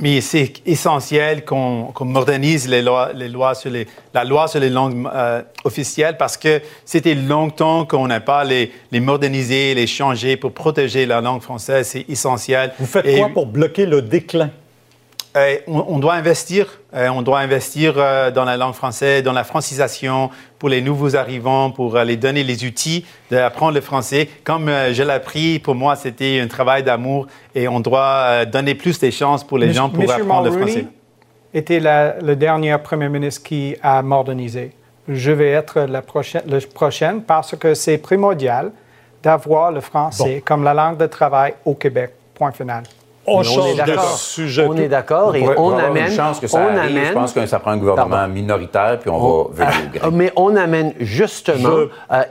Mais 0.00 0.22
c'est 0.22 0.54
essentiel 0.64 1.44
qu'on 1.44 1.92
modernise 2.00 2.66
les 2.66 2.80
lois, 2.80 3.10
les 3.14 3.28
lois 3.28 3.54
sur 3.54 3.70
les, 3.70 3.86
la 4.14 4.24
loi 4.24 4.48
sur 4.48 4.58
les 4.58 4.70
langues 4.70 5.06
euh, 5.12 5.42
officielles 5.64 6.16
parce 6.16 6.38
que 6.38 6.62
c'était 6.86 7.14
longtemps 7.14 7.84
qu'on 7.84 8.06
n'a 8.06 8.20
pas 8.20 8.44
les, 8.44 8.72
les 8.92 9.00
moderniser, 9.00 9.74
les 9.74 9.86
changer 9.86 10.38
pour 10.38 10.52
protéger 10.52 11.04
la 11.04 11.20
langue 11.20 11.42
française. 11.42 11.86
C'est 11.88 12.08
essentiel. 12.08 12.72
Vous 12.78 12.86
faites 12.86 13.18
quoi 13.18 13.28
pour 13.28 13.46
bloquer 13.46 13.84
le 13.84 14.00
déclin? 14.00 14.50
Euh, 15.36 15.58
on, 15.68 15.98
doit 16.00 16.14
investir, 16.14 16.80
euh, 16.92 17.08
on 17.08 17.22
doit 17.22 17.38
investir 17.38 17.94
euh, 17.96 18.32
dans 18.32 18.44
la 18.44 18.56
langue 18.56 18.74
française, 18.74 19.22
dans 19.22 19.32
la 19.32 19.44
francisation 19.44 20.28
pour 20.58 20.68
les 20.68 20.82
nouveaux 20.82 21.14
arrivants, 21.14 21.70
pour 21.70 21.96
les 21.98 22.16
donner 22.16 22.42
les 22.42 22.64
outils 22.64 23.06
d'apprendre 23.30 23.74
le 23.74 23.80
français. 23.80 24.28
Comme 24.42 24.66
je 24.66 25.02
l'ai 25.02 25.12
appris, 25.12 25.60
pour 25.60 25.76
moi, 25.76 25.94
c'était 25.94 26.40
un 26.40 26.48
travail 26.48 26.82
d'amour 26.82 27.28
et 27.54 27.68
on 27.68 27.78
doit 27.78 28.44
donner 28.46 28.74
plus 28.74 28.98
de 28.98 29.10
chances 29.10 29.44
pour 29.44 29.58
les 29.58 29.72
gens 29.72 29.88
pour 29.88 30.10
apprendre 30.10 30.50
le 30.50 30.58
français. 30.58 30.86
était 31.54 31.80
le 31.80 32.34
dernier 32.34 32.76
premier 32.78 33.08
ministre 33.08 33.44
qui 33.44 33.76
a 33.82 34.02
modernisé. 34.02 34.72
Je 35.08 35.30
vais 35.30 35.50
être 35.50 35.80
la 35.82 36.02
prochaine, 36.02 36.42
le 36.48 36.60
prochaine 36.60 37.22
parce 37.22 37.56
que 37.56 37.74
c'est 37.74 37.98
primordial 37.98 38.72
d'avoir 39.22 39.70
le 39.70 39.80
français 39.80 40.42
comme 40.44 40.64
la 40.64 40.74
langue 40.74 40.98
de 40.98 41.06
travail 41.06 41.54
au 41.64 41.74
Québec. 41.74 42.10
Point 42.34 42.52
final. 42.52 42.82
On, 43.26 43.42
change 43.42 43.76
de 43.76 43.96
sujet. 44.16 44.66
On 44.66 44.76
est 44.76 44.88
d'accord 44.88 45.36
et 45.36 45.46
on 45.56 45.76
amène. 45.76 46.10
Une 46.10 46.16
chance 46.16 46.40
que 46.40 46.46
ça 46.46 46.58
on 46.58 46.76
amène, 46.76 47.06
je 47.08 47.12
pense 47.12 47.32
que 47.32 47.44
ça 47.46 47.58
prend 47.58 47.72
un 47.72 47.76
gouvernement 47.76 48.26
minoritaire, 48.28 48.98
puis 48.98 49.10
on, 49.10 49.50
va 49.52 49.66
venir 49.66 49.86
au 49.86 49.98
gré. 49.98 50.10
Mais 50.12 50.32
on 50.36 50.56
amène 50.56 50.94
justement 50.98 51.86
euh, 52.10 52.22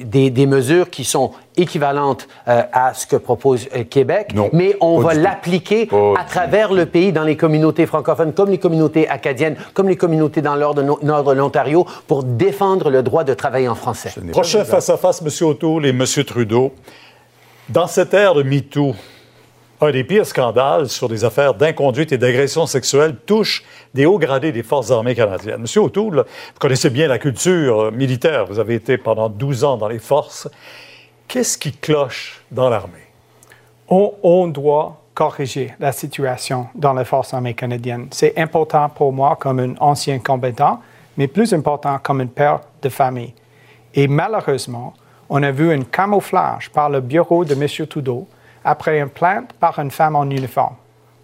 des, 0.00 0.30
des, 0.30 0.46
mesures 0.46 0.88
qui 0.90 1.04
sont 1.04 1.32
équivalentes 1.56 2.26
euh, 2.48 2.62
à 2.72 2.94
ce 2.94 3.06
que 3.06 3.16
propose 3.16 3.68
euh, 3.76 3.84
Québec, 3.84 4.32
non, 4.34 4.48
mais 4.52 4.74
on 4.80 4.98
va 5.00 5.14
l'appliquer 5.14 5.88
à 6.18 6.24
travers 6.24 6.72
le 6.72 6.86
pays, 6.86 7.12
dans 7.12 7.24
les 7.24 7.36
communautés 7.36 7.86
francophones, 7.86 8.32
comme 8.32 8.50
les 8.50 8.58
communautés 8.58 9.08
acadiennes, 9.08 9.56
comme 9.74 9.88
les 9.88 9.96
communautés 9.96 10.40
dans 10.40 10.54
le 10.54 10.82
nord 11.02 11.24
de 11.24 11.32
l'Ontario, 11.32 11.86
pour 12.06 12.24
défendre 12.24 12.90
le 12.90 13.02
droit 13.02 13.24
de 13.24 13.34
travailler 13.34 13.68
en 13.68 13.74
français. 13.74 14.12
Prochain 14.30 14.64
face-à-face, 14.64 15.22
M. 15.22 15.48
O'Toole 15.48 15.86
et 15.86 15.90
M. 15.90 16.04
Trudeau. 16.26 16.72
Dans 17.68 17.86
cette 17.86 18.12
ère 18.12 18.34
de 18.34 18.42
MeToo, 18.42 18.94
un 19.82 19.90
des 19.90 20.04
pires 20.04 20.26
scandales 20.26 20.88
sur 20.88 21.08
des 21.08 21.24
affaires 21.24 21.54
d'inconduite 21.54 22.12
et 22.12 22.18
d'agression 22.18 22.66
sexuelle 22.66 23.16
touche 23.26 23.64
des 23.94 24.06
hauts 24.06 24.18
gradés 24.18 24.52
des 24.52 24.62
Forces 24.62 24.92
armées 24.92 25.16
canadiennes. 25.16 25.60
Monsieur 25.60 25.80
O'Toole, 25.80 26.18
vous 26.18 26.58
connaissez 26.60 26.88
bien 26.88 27.08
la 27.08 27.18
culture 27.18 27.90
militaire. 27.90 28.46
Vous 28.46 28.60
avez 28.60 28.76
été 28.76 28.96
pendant 28.96 29.28
12 29.28 29.64
ans 29.64 29.76
dans 29.76 29.88
les 29.88 29.98
forces. 29.98 30.48
Qu'est-ce 31.26 31.58
qui 31.58 31.72
cloche 31.72 32.40
dans 32.52 32.70
l'armée? 32.70 33.08
On, 33.88 34.46
doit 34.46 35.02
corriger 35.14 35.74
la 35.80 35.90
situation 35.90 36.68
dans 36.76 36.94
les 36.94 37.04
Forces 37.04 37.34
armées 37.34 37.54
canadiennes. 37.54 38.06
C'est 38.12 38.38
important 38.38 38.88
pour 38.88 39.12
moi 39.12 39.36
comme 39.38 39.58
un 39.58 39.74
ancien 39.80 40.20
combattant, 40.20 40.80
mais 41.16 41.26
plus 41.26 41.52
important 41.52 41.98
comme 42.00 42.20
un 42.20 42.26
père 42.26 42.60
de 42.80 42.88
famille. 42.88 43.34
Et 43.94 44.06
malheureusement, 44.06 44.94
on 45.28 45.42
a 45.42 45.50
vu 45.50 45.72
un 45.72 45.82
camouflage 45.82 46.70
par 46.70 46.88
le 46.88 47.00
bureau 47.00 47.44
de 47.44 47.54
M. 47.54 47.86
Trudeau 47.88 48.28
après 48.64 49.00
une 49.00 49.08
plainte 49.08 49.52
par 49.54 49.78
une 49.78 49.90
femme 49.90 50.16
en 50.16 50.24
uniforme. 50.24 50.74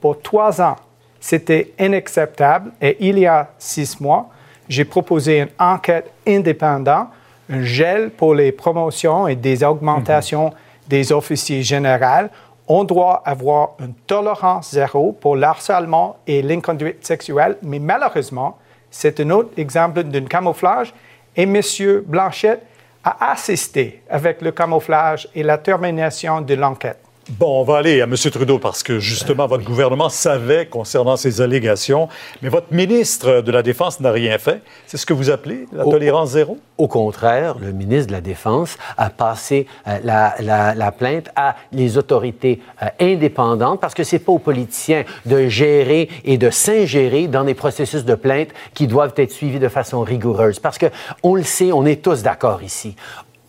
Pour 0.00 0.20
trois 0.20 0.61
ans, 0.61 0.76
c'était 1.20 1.73
inacceptable 1.79 2.73
et 2.81 2.96
il 3.00 3.19
y 3.19 3.26
a 3.26 3.49
six 3.58 4.00
mois, 4.00 4.29
j'ai 4.69 4.85
proposé 4.85 5.40
une 5.40 5.49
enquête 5.58 6.11
indépendante, 6.26 7.09
un 7.50 7.62
gel 7.62 8.11
pour 8.11 8.35
les 8.35 8.52
promotions 8.52 9.26
et 9.26 9.35
des 9.35 9.64
augmentations 9.64 10.47
mhm. 10.47 10.54
des 10.88 11.12
officiers 11.12 11.62
généraux. 11.62 12.28
On 12.68 12.85
doit 12.85 13.23
avoir 13.25 13.71
une 13.80 13.95
tolérance 14.07 14.73
zéro 14.73 15.12
pour 15.12 15.37
l'harcèlement 15.37 16.16
et 16.26 16.42
l'inconduite 16.42 17.04
sexuelle, 17.07 17.57
mais 17.62 17.78
malheureusement, 17.78 18.59
c'est 18.90 19.18
un 19.21 19.30
autre 19.30 19.50
exemple 19.57 20.02
d'un 20.04 20.26
camouflage 20.26 20.92
et 21.35 21.42
M. 21.42 21.61
Blanchette 22.07 22.62
a 23.02 23.30
assisté 23.30 24.02
avec 24.11 24.42
le 24.42 24.52
camouflage 24.52 25.28
et 25.35 25.42
la 25.42 25.57
termination 25.57 26.42
de 26.42 26.54
l'enquête. 26.54 26.99
Bon, 27.30 27.61
on 27.61 27.62
va 27.62 27.76
aller 27.76 28.00
à 28.00 28.04
M. 28.04 28.14
Trudeau 28.16 28.58
parce 28.58 28.82
que 28.82 29.00
justement, 29.00 29.47
votre 29.47 29.62
gouvernement 29.62 30.08
savait 30.08 30.64
concernant 30.64 31.16
ces 31.16 31.42
allégations, 31.42 32.08
mais 32.40 32.49
votre 32.49 32.73
ministre 32.73 33.42
de 33.42 33.52
la 33.52 33.62
Défense 33.62 34.00
n'a 34.00 34.11
rien 34.11 34.38
fait. 34.38 34.62
C'est 34.87 34.97
ce 34.97 35.04
que 35.04 35.12
vous 35.12 35.28
appelez 35.28 35.66
la 35.73 35.85
tolérance 35.85 36.30
zéro? 36.30 36.56
Au 36.78 36.88
contraire, 36.88 37.58
le 37.58 37.73
ministre 37.73 38.06
de 38.06 38.12
la 38.12 38.23
Défense 38.23 38.78
a 38.97 39.11
passé 39.11 39.66
euh, 39.87 39.99
la, 40.04 40.92
plainte 40.92 41.28
à 41.37 41.56
les 41.70 41.99
autorités 41.99 42.61
euh, 42.82 42.87
indépendantes 42.99 43.78
parce 43.78 43.94
que 43.94 44.04
c'est 44.04 44.20
pas 44.20 44.32
aux 44.32 44.38
politiciens 44.38 45.04
de 45.26 45.49
gérer 45.49 46.08
et 46.25 46.38
de 46.38 46.49
s'ingérer 46.49 47.26
dans 47.26 47.44
des 47.44 47.54
processus 47.54 48.06
de 48.06 48.14
plainte 48.14 48.49
qui 48.73 48.87
doivent 48.87 49.14
être 49.18 49.32
suivis 49.32 49.58
de 49.58 49.68
façon 49.68 50.00
rigoureuse. 50.00 50.61
Parce 50.61 50.78
que 50.78 50.87
on 51.23 51.35
le 51.35 51.42
sait, 51.42 51.73
on 51.73 51.85
est 51.85 52.02
tous 52.02 52.23
d'accord 52.23 52.62
ici 52.62 52.97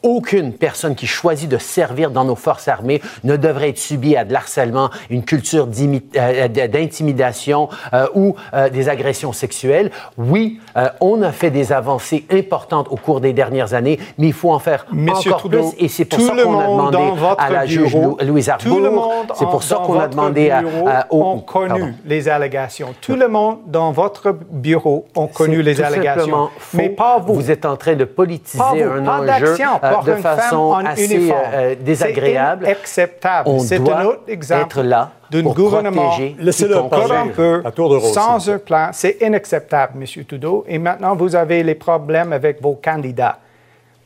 aucune 0.03 0.53
personne 0.53 0.95
qui 0.95 1.07
choisit 1.07 1.49
de 1.49 1.57
servir 1.57 2.11
dans 2.11 2.23
nos 2.23 2.35
forces 2.35 2.67
armées 2.67 3.01
ne 3.23 3.35
devrait 3.35 3.69
être 3.69 3.77
subie 3.77 4.15
à 4.15 4.25
de 4.25 4.33
l'harcèlement, 4.33 4.89
une 5.09 5.23
culture 5.23 5.67
euh, 6.15 6.47
d'intimidation 6.47 7.69
euh, 7.93 8.07
ou 8.15 8.35
euh, 8.53 8.69
des 8.69 8.89
agressions 8.89 9.33
sexuelles. 9.33 9.91
Oui, 10.17 10.59
on 11.01 11.21
a 11.21 11.31
fait 11.31 11.51
des 11.51 11.71
avancées 11.73 12.25
importantes 12.31 12.87
au 12.89 12.95
cours 12.95 13.21
des 13.21 13.33
dernières 13.33 13.73
années, 13.73 13.99
mais 14.17 14.27
il 14.27 14.33
faut 14.33 14.51
en 14.51 14.59
faire 14.59 14.85
encore 14.91 15.43
plus. 15.49 15.73
Et 15.77 15.87
c'est 15.87 16.05
pour 16.05 16.19
ça 16.21 16.33
qu'on 16.33 16.59
a 16.59 16.63
demandé 16.67 16.97
à 17.37 17.49
la 17.49 17.65
juge 17.65 17.95
Louise 18.21 18.49
Arbour. 18.49 19.25
C'est 19.35 19.45
pour 19.45 19.63
ça 19.63 19.77
qu'on 19.77 19.99
a 19.99 20.07
demandé 20.07 20.49
à, 20.49 21.07
ont 21.09 21.39
connu 21.39 21.95
les 22.05 22.29
allégations. 22.29 22.93
Tout 23.01 23.15
le 23.15 23.27
monde 23.27 23.59
dans 23.67 23.91
votre 23.91 24.35
bureau 24.51 25.05
ont 25.15 25.27
connu 25.27 25.61
les 25.61 25.81
allégations, 25.81 26.49
mais 26.73 26.89
pas 26.89 27.19
vous. 27.19 27.33
Vous 27.33 27.51
êtes 27.51 27.65
en 27.65 27.75
train 27.75 27.95
de 27.95 28.05
politiser 28.05 28.83
un 28.83 29.07
enjeu 29.07 29.55
euh, 29.97 30.01
de 30.03 30.11
une 30.17 30.21
femme 30.21 30.37
façon 30.37 30.55
en 30.57 30.85
assez 30.85 31.15
uniforme. 31.15 31.41
euh, 31.53 31.75
désagréable. 31.79 32.65
C'est 32.65 32.71
inacceptable. 32.71 33.49
On 33.49 33.59
C'est 33.59 33.75
un 33.77 33.83
doit 33.83 34.05
autre 34.05 34.21
exemple 34.27 34.65
être 34.65 34.83
là 34.83 35.11
d'un 35.29 35.43
pour 35.43 35.55
gouvernement 35.55 36.09
protéger 36.09 36.35
Laissez-le 36.39 36.75
corrompu, 36.75 37.65
À 37.65 37.71
tour 37.71 37.89
de 37.89 37.95
rôle, 37.97 38.11
sans 38.13 38.49
un 38.49 38.57
plan. 38.57 38.89
C'est 38.93 39.17
inacceptable, 39.21 39.93
M. 40.01 40.25
Trudeau. 40.25 40.65
Et 40.67 40.77
maintenant, 40.77 41.15
vous 41.15 41.35
avez 41.35 41.63
les 41.63 41.75
problèmes 41.75 42.33
avec 42.33 42.61
vos 42.61 42.75
candidats. 42.75 43.37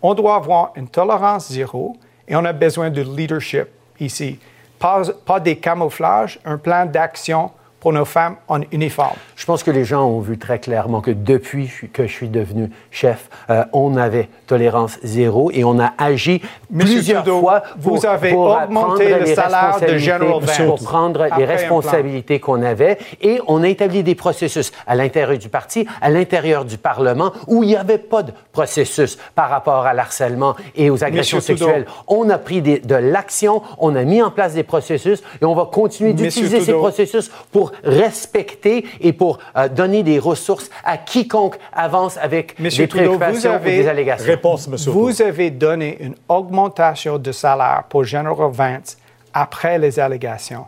On 0.02 0.14
doit 0.14 0.36
avoir 0.36 0.72
une 0.76 0.88
tolérance 0.88 1.52
zéro 1.52 1.96
et 2.28 2.36
on 2.36 2.44
a 2.46 2.54
besoin 2.54 2.90
de 2.90 3.02
leadership 3.02 3.68
ici. 4.00 4.40
Pas, 4.80 5.04
pas 5.26 5.40
des 5.40 5.56
camouflages, 5.56 6.40
un 6.44 6.58
plan 6.58 6.86
d'action 6.86 7.52
pour 7.84 7.92
nos 7.92 8.06
femmes 8.06 8.38
en 8.48 8.62
uniforme. 8.72 9.18
Je 9.36 9.46
pense 9.46 9.62
que 9.62 9.70
les 9.70 9.84
gens 9.84 10.06
ont 10.06 10.22
vu 10.22 10.38
très 10.38 10.58
clairement 10.58 11.02
que 11.02 11.12
depuis 11.12 11.70
que 11.92 12.08
je 12.08 12.14
suis 12.14 12.30
devenu 12.30 12.72
chef, 12.92 13.30
euh, 13.50 13.66
on 13.74 13.98
avait 13.98 14.30
tolérance 14.48 14.98
zéro 15.04 15.52
et 15.52 15.66
on 15.66 15.78
a 15.82 15.92
agi 15.98 16.42
Monsieur 16.72 16.96
plusieurs 16.96 17.24
Trudeau, 17.24 17.42
fois 17.42 17.62
vous 17.78 17.96
pour, 17.96 18.06
avez 18.06 18.32
pour 18.32 18.58
augmenté 18.64 19.10
le 19.10 19.26
les 19.26 19.36
salaire 19.36 19.80
de 19.82 19.98
General 19.98 20.42
Vance 20.42 20.62
pour 20.66 20.82
prendre 20.82 21.28
les 21.38 21.44
responsabilités 21.44 22.40
qu'on 22.40 22.64
avait 22.64 22.98
et 23.22 23.42
on 23.50 23.62
a 23.64 23.68
établi 23.68 24.02
des 24.02 24.16
processus 24.16 24.72
à 24.88 24.96
l'intérieur 24.96 25.38
du 25.38 25.50
parti, 25.50 25.86
à 26.00 26.10
l'intérieur 26.10 26.64
du 26.64 26.78
Parlement 26.78 27.34
où 27.48 27.64
il 27.64 27.68
n'y 27.68 27.76
avait 27.76 27.98
pas 27.98 28.24
de 28.24 28.32
processus 28.54 29.18
par 29.36 29.50
rapport 29.50 29.86
à 29.86 29.94
l'harcèlement 29.94 30.56
et 30.78 30.90
aux 30.90 31.04
agressions 31.04 31.40
Monsieur 31.40 31.56
Trudeau. 31.56 31.66
sexuelles. 31.74 31.88
On 32.08 32.30
a 32.30 32.38
pris 32.38 32.62
des- 32.62 32.80
de 32.80 32.96
l'action, 32.96 33.62
on 33.78 33.94
a 33.98 34.04
mis 34.04 34.22
en 34.22 34.32
place 34.32 34.54
des 34.54 34.64
processus 34.64 35.22
et 35.42 35.44
on 35.44 35.54
va 35.54 35.66
continuer 35.66 36.14
d'utiliser 36.14 36.62
ces 36.62 36.72
processus 36.72 37.30
pour 37.52 37.73
respecter 37.84 38.86
et 39.02 39.14
pour 39.14 39.40
euh, 39.58 39.68
donner 39.68 40.04
des 40.04 40.20
ressources 40.20 40.70
à 40.84 40.98
quiconque 40.98 41.58
avance 41.72 42.18
avec 42.18 42.60
Monsieur 42.60 42.84
des 42.86 42.90
Trudeau, 42.90 43.14
vous 43.14 43.48
ou 43.48 43.60
des 43.64 43.88
allégations. 43.88 44.26
Réponse, 44.28 44.68
M. 44.68 44.76
Vous 44.92 45.22
avez 45.22 45.50
donné 45.52 45.98
une 46.02 46.16
augmentation 46.30 47.18
de 47.18 47.32
salaire 47.32 47.84
pour 47.90 48.04
General 48.04 48.52
Vance 48.52 48.98
après 49.34 49.80
les 49.80 50.00
allégations. 50.00 50.66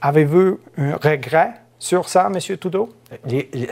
Avez-vous 0.00 0.58
un 0.78 0.96
regret 0.96 1.52
sur 1.78 2.08
ça, 2.08 2.28
M. 2.32 2.56
Trudeau? 2.58 2.88
Les- 3.26 3.48
les- 3.52 3.68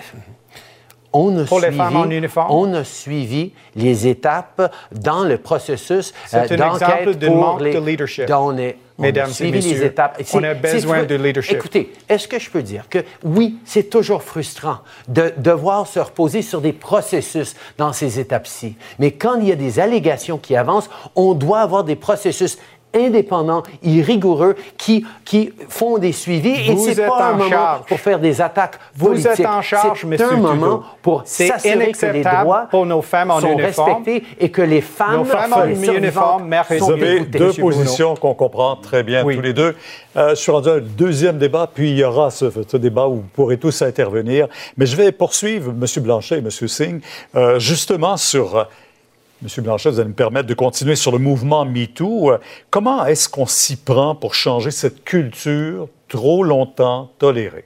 on 1.12 1.38
a 1.38 1.44
Pour 1.44 1.58
les 1.60 1.66
suivi, 1.66 1.78
femmes 1.78 1.96
en 1.96 2.10
uniforme? 2.10 2.50
On 2.50 2.72
a 2.74 2.84
suivi 2.84 3.52
les 3.76 4.06
étapes 4.06 4.72
dans 4.92 5.24
le 5.24 5.38
processus 5.38 6.12
euh, 6.34 6.48
d'enquête 6.56 7.18
pour 7.26 7.36
manque 7.36 7.60
les- 7.62 7.74
de 7.74 7.78
leadership. 7.80 8.30
on 8.30 8.56
est- 8.58 8.76
on 8.98 9.04
a 9.04 9.08
et 9.08 9.26
suivi 9.32 9.60
les 9.60 9.82
étapes. 9.84 10.22
on 10.34 10.42
a 10.44 10.54
besoin 10.54 11.02
de 11.04 11.14
leadership. 11.16 11.54
Écoutez, 11.56 11.92
est-ce 12.08 12.28
que 12.28 12.38
je 12.38 12.50
peux 12.50 12.62
dire 12.62 12.88
que 12.88 12.98
oui, 13.24 13.56
c'est 13.64 13.90
toujours 13.90 14.22
frustrant 14.22 14.78
de 15.08 15.32
devoir 15.38 15.86
se 15.86 15.98
reposer 15.98 16.42
sur 16.42 16.60
des 16.60 16.72
processus 16.72 17.54
dans 17.78 17.92
ces 17.92 18.20
étapes-ci. 18.20 18.76
Mais 18.98 19.12
quand 19.12 19.36
il 19.40 19.48
y 19.48 19.52
a 19.52 19.56
des 19.56 19.80
allégations 19.80 20.38
qui 20.38 20.56
avancent, 20.56 20.90
on 21.16 21.34
doit 21.34 21.60
avoir 21.60 21.84
des 21.84 21.96
processus 21.96 22.58
indépendants 22.94 23.62
et 23.82 24.02
rigoureux 24.02 24.54
qui, 24.76 25.04
qui 25.24 25.52
font 25.68 25.98
des 25.98 26.12
suivis 26.12 26.70
et 26.70 26.76
c'est 26.76 26.98
êtes 27.00 27.06
pas 27.08 27.30
un 27.30 27.34
en 27.34 27.36
moment 27.36 27.48
charge. 27.50 27.86
pour 27.86 27.98
faire 28.00 28.18
des 28.18 28.40
attaques 28.40 28.78
Vous 28.94 29.06
politiques. 29.08 29.40
êtes 29.40 29.46
en 29.46 29.62
charge, 29.62 30.06
C'est 30.10 30.22
un 30.22 30.36
moment 30.36 30.58
Trudeau. 30.78 30.84
pour 31.02 31.22
s'assurer 31.24 31.92
que 31.92 32.06
les 32.06 32.22
droits 32.22 32.66
pour 32.70 32.86
nos 32.86 33.02
femmes 33.02 33.30
en 33.30 33.40
sont 33.40 33.52
uniforme. 33.58 33.94
respectés 34.04 34.24
et 34.40 34.50
que 34.50 34.62
les 34.62 34.80
femmes, 34.80 35.16
Nos 35.18 35.24
femmes 35.24 35.52
en 35.52 35.64
uniforme 35.66 36.48
méritent 36.48 36.78
sont 36.78 36.86
Vous 36.86 36.92
avez 36.92 37.16
écoutées. 37.16 37.38
deux 37.38 37.46
Monsieur 37.48 37.62
positions 37.62 38.14
qu'on 38.16 38.34
comprend 38.34 38.76
très 38.76 39.02
bien 39.02 39.24
Oui. 39.24 39.36
tous 39.36 39.42
les 39.42 39.52
deux. 39.52 39.74
Euh, 40.16 40.30
je 40.30 40.34
suis 40.34 40.52
rendu 40.52 40.68
à 40.68 40.72
un 40.74 40.80
deuxième 40.80 41.38
débat, 41.38 41.68
puis 41.72 41.90
il 41.92 41.98
y 41.98 42.04
aura 42.04 42.30
ce, 42.30 42.46
ce 42.68 42.76
débat 42.76 43.06
où 43.08 43.14
vous 43.16 43.24
pourrez 43.34 43.56
tous 43.56 43.80
intervenir. 43.82 44.46
Mais 44.76 44.84
je 44.86 44.94
vais 44.96 45.12
poursuivre, 45.12 45.70
M. 45.70 46.02
Blanchet 46.02 46.36
et 46.36 46.38
M. 46.38 46.50
Singh, 46.50 47.00
euh, 47.34 47.58
justement 47.58 48.16
sur... 48.16 48.68
euh, 49.42 49.48
M. 49.56 49.64
Blanchet, 49.64 49.90
vous 49.90 50.00
allez 50.00 50.08
me 50.08 50.14
permettre 50.14 50.46
de 50.46 50.54
continuer 50.54 50.96
sur 50.96 51.12
le 51.12 51.18
mouvement 51.18 51.64
MeToo. 51.64 52.32
Euh, 52.32 52.38
Comment 52.70 53.04
est-ce 53.06 53.28
qu'on 53.28 53.46
s'y 53.46 53.76
prend 53.76 54.14
pour 54.14 54.34
changer 54.34 54.70
cette 54.70 55.04
culture 55.04 55.88
trop 56.08 56.44
longtemps 56.44 57.10
tolérée? 57.18 57.64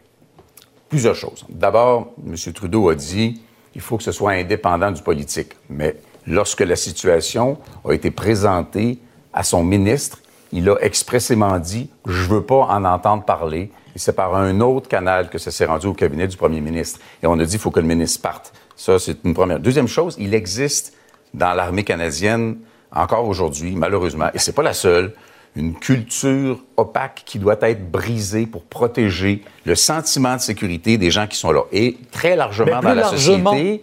Plusieurs 0.88 1.14
choses. 1.14 1.44
D'abord, 1.48 2.12
M. 2.26 2.34
Trudeau 2.52 2.88
a 2.88 2.94
dit 2.94 3.40
il 3.76 3.82
faut 3.82 3.98
que 3.98 4.02
ce 4.02 4.12
soit 4.12 4.32
indépendant 4.32 4.90
du 4.90 5.02
politique. 5.02 5.52
Mais 5.68 5.96
lorsque 6.26 6.62
la 6.62 6.76
situation 6.76 7.58
a 7.84 7.92
été 7.92 8.10
présentée 8.10 8.98
à 9.34 9.42
son 9.42 9.62
ministre, 9.62 10.18
il 10.50 10.68
a 10.70 10.76
expressément 10.80 11.58
dit 11.58 11.90
je 12.06 12.22
veux 12.22 12.42
pas 12.42 12.66
en 12.68 12.84
entendre 12.84 13.24
parler. 13.24 13.70
Et 13.94 13.98
c'est 13.98 14.14
par 14.14 14.34
un 14.34 14.60
autre 14.60 14.88
canal 14.88 15.28
que 15.28 15.38
ça 15.38 15.50
s'est 15.50 15.66
rendu 15.66 15.86
au 15.86 15.94
cabinet 15.94 16.26
du 16.26 16.36
premier 16.36 16.60
ministre. 16.60 17.00
Et 17.22 17.26
on 17.26 17.38
a 17.38 17.44
dit 17.44 17.54
il 17.56 17.58
faut 17.58 17.70
que 17.70 17.80
le 17.80 17.86
ministre 17.86 18.22
parte. 18.22 18.52
Ça, 18.76 18.98
c'est 18.98 19.24
une 19.24 19.34
première. 19.34 19.60
Deuxième 19.60 19.88
chose, 19.88 20.16
il 20.18 20.34
existe 20.34 20.95
dans 21.36 21.52
l'armée 21.54 21.84
canadienne 21.84 22.56
encore 22.90 23.28
aujourd'hui, 23.28 23.76
malheureusement, 23.76 24.30
et 24.34 24.38
c'est 24.38 24.52
pas 24.54 24.62
la 24.62 24.72
seule, 24.72 25.12
une 25.54 25.74
culture 25.74 26.62
opaque 26.76 27.22
qui 27.24 27.38
doit 27.38 27.56
être 27.62 27.90
brisée 27.90 28.46
pour 28.46 28.62
protéger 28.64 29.42
le 29.64 29.74
sentiment 29.74 30.36
de 30.36 30.40
sécurité 30.40 30.98
des 30.98 31.10
gens 31.10 31.26
qui 31.26 31.36
sont 31.36 31.52
là. 31.52 31.62
Et 31.72 31.96
très 32.10 32.36
largement 32.36 32.80
dans 32.80 32.88
la 32.88 32.94
largement- 33.02 33.52
société, 33.52 33.82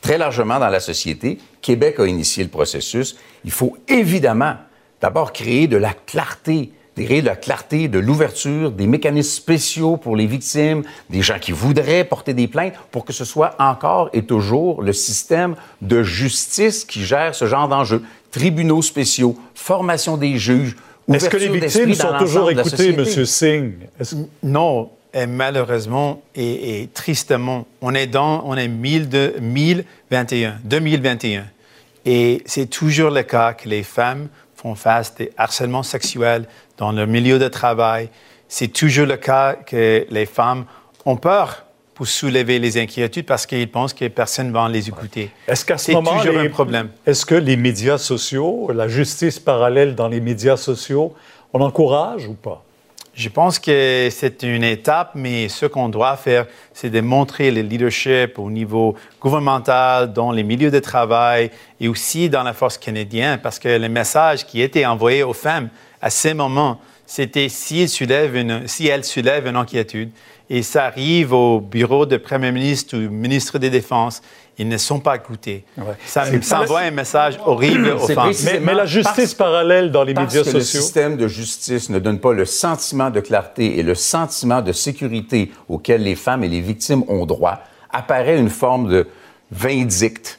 très 0.00 0.18
largement 0.18 0.58
dans 0.58 0.68
la 0.68 0.80
société, 0.80 1.38
Québec 1.60 2.00
a 2.00 2.06
initié 2.06 2.42
le 2.42 2.50
processus. 2.50 3.16
Il 3.44 3.50
faut 3.52 3.76
évidemment 3.88 4.56
d'abord 5.00 5.32
créer 5.32 5.66
de 5.68 5.76
la 5.76 5.92
clarté, 5.92 6.72
de 6.96 7.20
la 7.24 7.36
clarté, 7.36 7.88
de 7.88 7.98
l'ouverture, 7.98 8.70
des 8.70 8.86
mécanismes 8.86 9.30
spéciaux 9.30 9.96
pour 9.96 10.14
les 10.16 10.26
victimes, 10.26 10.82
des 11.08 11.22
gens 11.22 11.38
qui 11.40 11.52
voudraient 11.52 12.04
porter 12.04 12.34
des 12.34 12.48
plaintes, 12.48 12.74
pour 12.90 13.04
que 13.04 13.12
ce 13.12 13.24
soit 13.24 13.54
encore 13.58 14.10
et 14.12 14.22
toujours 14.22 14.82
le 14.82 14.92
système 14.92 15.54
de 15.80 16.02
justice 16.02 16.84
qui 16.84 17.02
gère 17.04 17.34
ce 17.34 17.46
genre 17.46 17.68
d'enjeux. 17.68 18.02
Tribunaux 18.30 18.82
spéciaux, 18.82 19.36
formation 19.54 20.16
des 20.16 20.36
juges, 20.38 20.76
Est-ce 21.12 21.28
que 21.28 21.36
les 21.36 21.48
victimes 21.48 21.94
sont 21.94 22.16
toujours 22.18 22.50
écoutées. 22.50 22.90
M. 22.94 23.24
Singh? 23.26 23.72
Est-ce- 24.00 24.14
Non, 24.42 24.90
et 25.12 25.26
malheureusement 25.26 26.22
et, 26.34 26.82
et 26.82 26.86
tristement, 26.88 27.66
on 27.80 27.94
est 27.94 28.06
dans 28.06 28.42
on 28.46 28.54
est 28.56 28.68
1000 28.68 29.08
de- 29.08 29.34
1021, 29.40 30.54
2021. 30.64 31.44
Et 32.04 32.42
c'est 32.46 32.66
toujours 32.70 33.10
le 33.10 33.22
cas 33.22 33.52
que 33.52 33.68
les 33.68 33.82
femmes 33.82 34.28
font 34.62 34.74
face 34.74 35.14
des 35.16 35.32
harcèlements 35.36 35.82
sexuels 35.82 36.46
dans 36.78 36.92
leur 36.92 37.06
milieu 37.06 37.38
de 37.38 37.48
travail. 37.48 38.08
C'est 38.48 38.68
toujours 38.68 39.06
le 39.06 39.16
cas 39.16 39.54
que 39.54 40.06
les 40.08 40.26
femmes 40.26 40.64
ont 41.04 41.16
peur 41.16 41.64
pour 41.94 42.06
soulever 42.06 42.58
les 42.58 42.78
inquiétudes 42.80 43.26
parce 43.26 43.44
qu'ils 43.46 43.70
pensent 43.70 43.92
que 43.92 44.06
personne 44.08 44.48
ne 44.48 44.52
va 44.52 44.68
les 44.68 44.88
écouter. 44.88 45.30
Est-ce 45.48 45.64
qu'à 45.64 45.78
ce 45.78 45.92
moment, 45.92 46.16
toujours 46.18 46.32
les- 46.38 46.46
un 46.46 46.50
problème. 46.50 46.90
Est-ce 47.06 47.26
que 47.26 47.34
les 47.34 47.56
médias 47.56 47.98
sociaux, 47.98 48.70
la 48.72 48.88
justice 48.88 49.38
parallèle 49.38 49.94
dans 49.94 50.08
les 50.08 50.20
médias 50.20 50.56
sociaux, 50.56 51.14
on 51.52 51.60
encourage 51.60 52.26
ou 52.28 52.34
pas? 52.34 52.62
Je 53.14 53.28
pense 53.28 53.58
que 53.58 54.08
c'est 54.10 54.42
une 54.42 54.64
étape, 54.64 55.10
mais 55.14 55.50
ce 55.50 55.66
qu'on 55.66 55.90
doit 55.90 56.16
faire, 56.16 56.46
c'est 56.72 56.88
de 56.88 57.02
montrer 57.02 57.50
le 57.50 57.60
leadership 57.60 58.38
au 58.38 58.50
niveau 58.50 58.96
gouvernemental, 59.20 60.14
dans 60.14 60.32
les 60.32 60.42
milieux 60.42 60.70
de 60.70 60.78
travail 60.78 61.50
et 61.78 61.88
aussi 61.88 62.30
dans 62.30 62.42
la 62.42 62.54
force 62.54 62.78
canadienne, 62.78 63.38
parce 63.42 63.58
que 63.58 63.68
le 63.68 63.88
message 63.90 64.46
qui 64.46 64.62
était 64.62 64.86
envoyé 64.86 65.22
aux 65.22 65.34
femmes 65.34 65.68
à 66.00 66.08
ce 66.08 66.32
moment, 66.32 66.80
c'était 67.06 67.48
si 67.48 67.86
si 67.88 68.04
elles 68.86 69.04
soulèvent 69.04 69.46
une 69.46 69.56
inquiétude 69.56 70.10
et 70.50 70.62
ça 70.62 70.84
arrive 70.84 71.32
au 71.32 71.60
bureau 71.60 72.04
de 72.04 72.16
Premier 72.16 72.52
ministre 72.52 72.96
ou 72.96 73.10
ministre 73.10 73.58
des 73.58 73.70
Défenses, 73.70 74.20
ils 74.58 74.68
ne 74.68 74.76
sont 74.76 75.00
pas 75.00 75.16
écoutés. 75.16 75.64
Ouais. 75.78 75.94
Ça, 76.04 76.24
envoie 76.60 76.80
un 76.80 76.90
message 76.90 77.38
horrible 77.46 77.88
aux 77.88 78.06
femmes. 78.06 78.32
Mais, 78.44 78.60
mais 78.60 78.74
la 78.74 78.84
justice 78.84 79.14
parce- 79.14 79.34
parallèle 79.34 79.90
dans 79.90 80.04
les 80.04 80.12
Parce 80.12 80.34
médias 80.34 80.42
que 80.50 80.54
le 80.56 80.60
sociaux. 80.62 80.80
système 80.82 81.16
de 81.16 81.26
justice 81.26 81.88
ne 81.88 81.98
donne 81.98 82.18
pas 82.18 82.34
le 82.34 82.44
sentiment 82.44 83.08
de 83.08 83.20
clarté 83.20 83.78
et 83.78 83.82
le 83.82 83.94
sentiment 83.94 84.60
de 84.60 84.72
sécurité 84.72 85.50
auquel 85.68 86.02
les 86.02 86.16
femmes 86.16 86.44
et 86.44 86.48
les 86.48 86.60
victimes 86.60 87.02
ont 87.08 87.24
droit, 87.24 87.60
apparaît 87.90 88.38
une 88.38 88.50
forme 88.50 88.90
de 88.90 89.08
vindicte 89.50 90.38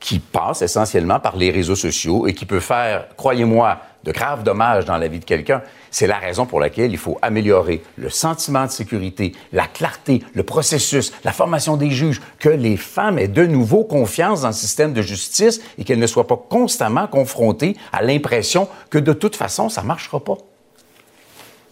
qui 0.00 0.18
passe 0.18 0.62
essentiellement 0.62 1.18
par 1.18 1.36
les 1.36 1.50
réseaux 1.50 1.74
sociaux 1.76 2.26
et 2.26 2.34
qui 2.34 2.44
peut 2.44 2.60
faire, 2.60 3.06
croyez-moi, 3.16 3.78
de 4.06 4.12
graves 4.12 4.44
dommages 4.44 4.84
dans 4.84 4.96
la 4.96 5.08
vie 5.08 5.18
de 5.18 5.24
quelqu'un. 5.24 5.60
C'est 5.90 6.06
la 6.06 6.18
raison 6.18 6.46
pour 6.46 6.60
laquelle 6.60 6.92
il 6.92 6.98
faut 6.98 7.18
améliorer 7.22 7.82
le 7.96 8.08
sentiment 8.08 8.64
de 8.64 8.70
sécurité, 8.70 9.32
la 9.52 9.66
clarté, 9.66 10.22
le 10.34 10.44
processus, 10.44 11.12
la 11.24 11.32
formation 11.32 11.76
des 11.76 11.90
juges, 11.90 12.20
que 12.38 12.48
les 12.48 12.76
femmes 12.76 13.18
aient 13.18 13.28
de 13.28 13.44
nouveau 13.44 13.82
confiance 13.84 14.42
dans 14.42 14.48
le 14.48 14.54
système 14.54 14.92
de 14.92 15.02
justice 15.02 15.60
et 15.76 15.84
qu'elles 15.84 15.98
ne 15.98 16.06
soient 16.06 16.26
pas 16.26 16.36
constamment 16.48 17.06
confrontées 17.08 17.76
à 17.92 18.02
l'impression 18.02 18.68
que 18.90 18.98
de 18.98 19.12
toute 19.12 19.36
façon, 19.36 19.68
ça 19.68 19.82
ne 19.82 19.88
marchera 19.88 20.20
pas. 20.22 20.38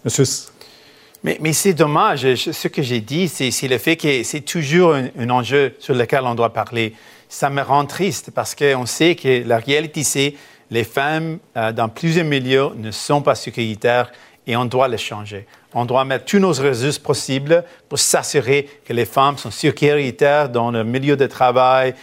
Monsieur 0.05 0.25
Mais, 1.23 1.39
mais 1.41 1.53
c'est 1.53 1.73
dommage. 1.73 2.21
Je- 2.35 2.53
Ce 2.53 2.69
que 2.69 2.83
j'ai 2.83 3.01
dit, 3.01 3.29
c'est 3.29 3.51
c'est 3.51 3.69
le 3.69 3.79
fait 3.79 3.97
que 3.97 4.23
c'est 4.25 4.41
toujours 4.43 4.95
un, 4.95 5.07
un 5.19 5.31
enjeu 5.31 5.75
sur 5.79 5.95
lequel 5.95 6.23
on 6.25 6.35
doit 6.35 6.53
parler. 6.53 6.95
Ça 7.29 7.49
me 7.51 7.63
rend 7.63 7.87
triste 7.87 8.31
parce 8.35 8.55
qu'on 8.55 8.87
sait 8.87 9.15
que 9.17 9.43
la 9.47 9.59
réalité, 9.59 10.03
c'est 10.05 10.35
les 10.71 10.85
femmes 10.85 11.39
euh, 11.57 11.73
dans 11.73 11.89
plusieurs 11.89 12.27
milieux 12.27 12.71
ne 12.77 12.91
sont 12.91 13.23
pas 13.23 13.35
sécuritaires 13.35 14.11
et 14.47 14.57
on 14.57 14.65
doit 14.65 14.89
le 14.89 14.97
changer. 14.97 15.47
On 15.73 15.85
doit 15.87 16.05
mettre 16.05 16.27
tous 16.27 16.39
nos 16.39 16.53
ressources 16.53 16.99
possibles 16.99 17.65
pour 17.89 17.99
s'assurer 17.99 18.69
que 18.85 18.93
les 18.93 19.07
femmes 19.07 19.39
sont 19.39 19.51
sécuritaires 19.51 20.49
dans 20.49 20.71
le 20.71 20.85
milieu 20.85 21.17
de 21.17 21.27
travail, 21.27 21.95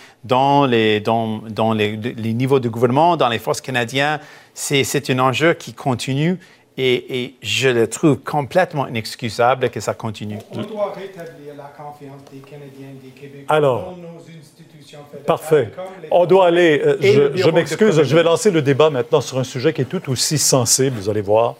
les, 0.67 0.99
dans 0.99 1.73
les, 1.73 1.95
les 1.95 2.33
niveaux 2.33 2.59
de 2.59 2.67
gouvernement, 2.67 3.15
dans 3.15 3.29
les 3.29 3.39
forces 3.39 3.61
canadiennes. 3.61 4.19
C'est 4.53 5.09
un 5.09 5.19
enjeu 5.19 5.53
qui 5.53 5.73
continue 5.73 6.37
et, 6.81 7.35
je 7.41 7.69
le 7.69 7.87
trouve 7.87 8.17
complètement 8.17 8.87
inexcusable 8.87 9.69
que 9.69 9.79
ça 9.79 9.93
continue. 9.93 10.39
On 10.51 10.61
doit 10.61 10.93
rétablir 10.93 11.55
la 11.57 11.71
confiance 11.75 12.21
des 12.31 12.39
Canadiens, 12.39 12.93
des 13.01 13.09
Québécois 13.09 13.55
Alors, 13.55 13.91
dans 13.91 13.97
nos 13.97 14.19
institutions 14.19 14.99
fédérales. 15.05 15.25
Parfait. 15.25 15.71
On 16.09 16.25
doit 16.25 16.47
aller. 16.47 16.81
Euh, 16.83 16.97
je, 17.01 17.41
je 17.41 17.49
m'excuse, 17.49 18.01
je 18.01 18.15
vais 18.15 18.23
lancer 18.23 18.51
le 18.51 18.61
débat 18.61 18.89
maintenant 18.89 19.21
sur 19.21 19.37
un 19.37 19.43
sujet 19.43 19.73
qui 19.73 19.81
est 19.81 19.85
tout 19.85 20.09
aussi 20.09 20.37
sensible, 20.37 20.97
vous 20.97 21.09
allez 21.09 21.21
voir. 21.21 21.55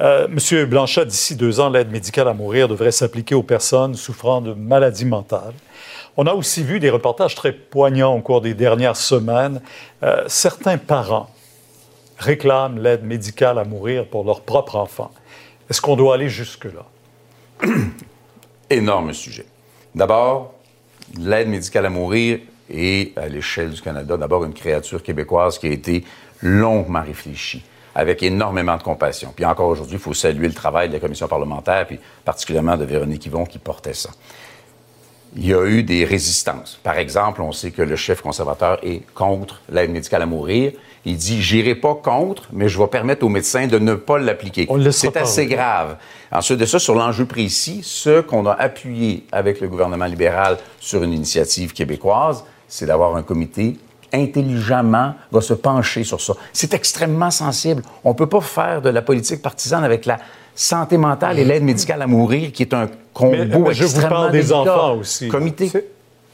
Euh, 0.00 0.28
Monsieur 0.28 0.64
Blanchet, 0.64 1.06
d'ici 1.06 1.34
deux 1.34 1.58
ans, 1.58 1.70
l'aide 1.70 1.90
médicale 1.90 2.28
à 2.28 2.34
mourir 2.34 2.68
devrait 2.68 2.92
s'appliquer 2.92 3.34
aux 3.34 3.42
personnes 3.42 3.94
souffrant 3.94 4.40
de 4.40 4.52
maladies 4.52 5.04
mentales. 5.04 5.54
On 6.16 6.26
a 6.26 6.34
aussi 6.34 6.62
vu 6.62 6.78
des 6.78 6.90
reportages 6.90 7.34
très 7.34 7.52
poignants 7.52 8.14
au 8.14 8.20
cours 8.20 8.40
des 8.40 8.54
dernières 8.54 8.96
semaines. 8.96 9.60
Euh, 10.04 10.24
certains 10.28 10.78
parents 10.78 11.28
réclament 12.18 12.78
l'aide 12.78 13.04
médicale 13.04 13.58
à 13.58 13.64
mourir 13.64 14.06
pour 14.06 14.24
leur 14.24 14.42
propre 14.42 14.76
enfant. 14.76 15.10
Est-ce 15.70 15.80
qu'on 15.80 15.96
doit 15.96 16.14
aller 16.14 16.28
jusque-là? 16.28 16.84
Énorme 18.70 19.12
sujet. 19.12 19.46
D'abord, 19.94 20.54
l'aide 21.18 21.48
médicale 21.48 21.86
à 21.86 21.90
mourir 21.90 22.40
est, 22.70 23.16
à 23.16 23.28
l'échelle 23.28 23.70
du 23.70 23.80
Canada, 23.80 24.16
d'abord 24.16 24.44
une 24.44 24.54
créature 24.54 25.02
québécoise 25.02 25.58
qui 25.58 25.66
a 25.66 25.70
été 25.70 26.04
longuement 26.42 27.02
réfléchie 27.02 27.64
avec 27.94 28.22
énormément 28.22 28.76
de 28.76 28.82
compassion. 28.82 29.32
Puis 29.34 29.44
encore 29.44 29.68
aujourd'hui, 29.68 29.96
il 29.96 30.00
faut 30.00 30.14
saluer 30.14 30.46
le 30.46 30.54
travail 30.54 30.88
de 30.88 30.94
la 30.94 31.00
commission 31.00 31.26
parlementaire, 31.26 31.84
puis 31.86 31.98
particulièrement 32.24 32.76
de 32.76 32.84
Véronique 32.84 33.26
Yvon 33.26 33.44
qui 33.44 33.58
portait 33.58 33.94
ça. 33.94 34.10
Il 35.36 35.44
y 35.44 35.52
a 35.52 35.66
eu 35.66 35.82
des 35.82 36.04
résistances. 36.04 36.78
Par 36.82 36.96
exemple, 36.96 37.42
on 37.42 37.50
sait 37.50 37.70
que 37.70 37.82
le 37.82 37.96
chef 37.96 38.20
conservateur 38.20 38.78
est 38.82 39.02
contre 39.14 39.60
l'aide 39.68 39.90
médicale 39.90 40.22
à 40.22 40.26
mourir. 40.26 40.72
Il 41.08 41.16
dit 41.16 41.40
J'irai 41.42 41.74
pas 41.74 41.94
contre, 41.94 42.42
mais 42.52 42.68
je 42.68 42.78
vais 42.78 42.86
permettre 42.86 43.24
aux 43.24 43.30
médecins 43.30 43.66
de 43.66 43.78
ne 43.78 43.94
pas 43.94 44.18
l'appliquer. 44.18 44.68
C'est 44.90 45.16
assez 45.16 45.46
grave. 45.46 45.96
Ensuite 46.30 46.58
de 46.58 46.66
ça, 46.66 46.78
sur 46.78 46.94
l'enjeu 46.94 47.24
précis, 47.24 47.80
ce 47.82 48.20
qu'on 48.20 48.44
a 48.44 48.52
appuyé 48.52 49.24
avec 49.32 49.62
le 49.62 49.68
gouvernement 49.68 50.04
libéral 50.04 50.58
sur 50.78 51.02
une 51.02 51.14
initiative 51.14 51.72
québécoise, 51.72 52.44
c'est 52.68 52.84
d'avoir 52.84 53.16
un 53.16 53.22
comité 53.22 53.76
intelligemment 54.12 55.14
va 55.30 55.40
se 55.42 55.52
pencher 55.52 56.02
sur 56.02 56.20
ça. 56.20 56.32
C'est 56.52 56.72
extrêmement 56.72 57.30
sensible. 57.30 57.82
On 58.04 58.10
ne 58.10 58.14
peut 58.14 58.26
pas 58.26 58.40
faire 58.40 58.80
de 58.80 58.88
la 58.88 59.02
politique 59.02 59.42
partisane 59.42 59.84
avec 59.84 60.06
la 60.06 60.18
santé 60.54 60.96
mentale 60.96 61.38
et 61.38 61.44
l'aide 61.44 61.62
médicale 61.62 62.00
à 62.00 62.06
mourir, 62.06 62.52
qui 62.52 62.62
est 62.62 62.72
un 62.72 62.88
combo 63.12 63.36
mais, 63.36 63.74
je 63.74 63.84
vous 63.84 64.00
parle 64.08 64.32
des 64.32 64.52
enfants 64.52 64.96
aussi. 64.96 65.28
Comité. 65.28 65.70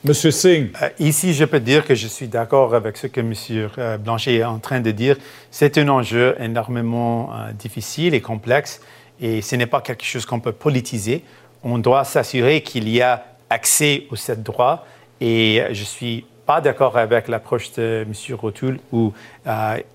Monsieur 0.06 0.32
Singh. 0.32 0.68
Euh, 0.82 0.90
ici, 0.99 1.32
je 1.32 1.46
peux 1.46 1.61
dire 1.61 1.87
que 1.87 1.94
je 1.94 2.06
suis 2.06 2.28
d'accord 2.28 2.75
avec 2.75 2.99
ce 2.99 3.06
que 3.06 3.20
M. 3.20 3.32
Euh, 3.78 3.96
Blanchet 3.96 4.34
est 4.34 4.44
en 4.44 4.58
train 4.58 4.80
de 4.80 4.90
dire. 4.90 5.16
C'est 5.50 5.78
un 5.78 5.88
enjeu 5.88 6.37
énormément 6.38 7.30
euh, 7.32 7.52
difficile 7.52 8.12
et 8.12 8.20
complexe 8.20 8.82
et 9.18 9.40
ce 9.40 9.56
n'est 9.56 9.64
pas 9.64 9.80
quelque 9.80 10.04
chose 10.04 10.26
qu'on 10.26 10.40
peut 10.40 10.52
politiser. 10.52 11.25
On 11.62 11.78
doit 11.78 12.04
s'assurer 12.04 12.61
qu'il 12.61 12.87
y 12.90 13.00
a 13.00 13.25
accès 13.49 14.06
aux 14.11 14.16
sept 14.16 14.42
droits 14.42 14.84
et 15.23 15.62
je 15.73 15.84
suis 15.84 16.26
pas 16.44 16.61
d'accord 16.61 16.99
avec 16.99 17.26
l'approche 17.28 17.73
de 17.73 18.04
M. 18.06 18.37
Rotul 18.37 18.80
où 18.92 19.14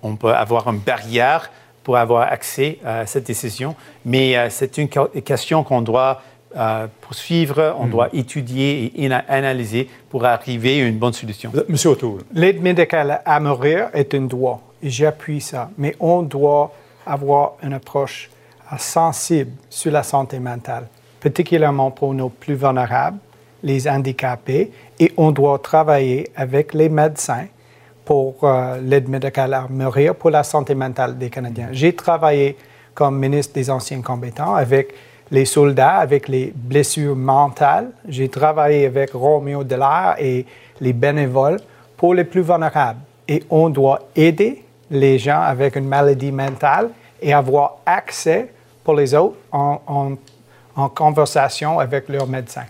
on 0.02 0.16
peut 0.16 0.34
avoir 0.34 0.68
une 0.68 0.80
barrière 0.80 1.52
pour 1.84 1.96
avoir 1.96 2.32
accès 2.32 2.78
à 2.84 3.06
cette 3.06 3.24
décision, 3.24 3.76
mais 4.04 4.50
c'est 4.50 4.76
une 4.78 4.88
question 4.88 5.62
qu'on 5.62 5.82
doit 5.82 6.22
euh, 6.56 6.86
poursuivre, 7.00 7.76
on 7.78 7.86
hmm. 7.86 7.90
doit 7.90 8.08
étudier 8.12 8.92
et 8.96 9.12
analyser 9.12 9.88
pour 10.08 10.24
arriver 10.24 10.82
à 10.82 10.86
une 10.86 10.98
bonne 10.98 11.12
solution. 11.12 11.52
Monsieur 11.68 11.90
O'Toole. 11.90 12.22
L'aide 12.32 12.60
médicale 12.60 13.22
à 13.24 13.40
mourir 13.40 13.88
est 13.92 14.14
un 14.14 14.22
droit, 14.22 14.60
et 14.82 14.90
j'appuie 14.90 15.40
ça, 15.40 15.70
mais 15.78 15.94
on 16.00 16.22
doit 16.22 16.72
avoir 17.06 17.52
une 17.62 17.72
approche 17.72 18.30
sensible 18.78 19.52
sur 19.68 19.92
la 19.92 20.02
santé 20.02 20.38
mentale, 20.38 20.86
particulièrement 21.20 21.90
pour 21.90 22.14
nos 22.14 22.28
plus 22.28 22.54
vulnérables, 22.54 23.18
les 23.62 23.88
handicapés 23.88 24.70
et 24.98 25.12
on 25.16 25.32
doit 25.32 25.58
travailler 25.58 26.30
avec 26.34 26.74
les 26.74 26.88
médecins 26.88 27.46
pour 28.04 28.36
euh, 28.42 28.80
l'aide 28.80 29.08
médicale 29.08 29.54
à 29.54 29.66
mourir 29.68 30.14
pour 30.14 30.30
la 30.30 30.42
santé 30.42 30.74
mentale 30.74 31.18
des 31.18 31.30
Canadiens. 31.30 31.68
J'ai 31.72 31.94
travaillé 31.94 32.56
comme 32.94 33.18
ministre 33.18 33.54
des 33.54 33.70
Anciens 33.70 34.02
Combattants 34.02 34.54
avec 34.54 34.94
les 35.30 35.44
soldats, 35.44 35.96
avec 35.96 36.28
les 36.28 36.52
blessures 36.54 37.16
mentales. 37.16 37.90
J'ai 38.08 38.28
travaillé 38.28 38.86
avec 38.86 39.12
Roméo 39.12 39.64
Delaire 39.64 40.16
et 40.18 40.44
les 40.80 40.92
bénévoles 40.92 41.60
pour 41.96 42.14
les 42.14 42.24
plus 42.24 42.42
vulnérables. 42.42 43.00
Et 43.28 43.44
on 43.50 43.68
doit 43.68 44.00
aider 44.16 44.64
les 44.90 45.18
gens 45.18 45.40
avec 45.40 45.76
une 45.76 45.86
maladie 45.86 46.32
mentale 46.32 46.90
et 47.22 47.32
avoir 47.32 47.76
accès 47.86 48.52
pour 48.82 48.94
les 48.94 49.14
autres 49.14 49.36
en, 49.52 50.16
conversation 50.94 51.78
avec 51.78 52.08
leurs 52.08 52.26
médecins. 52.26 52.64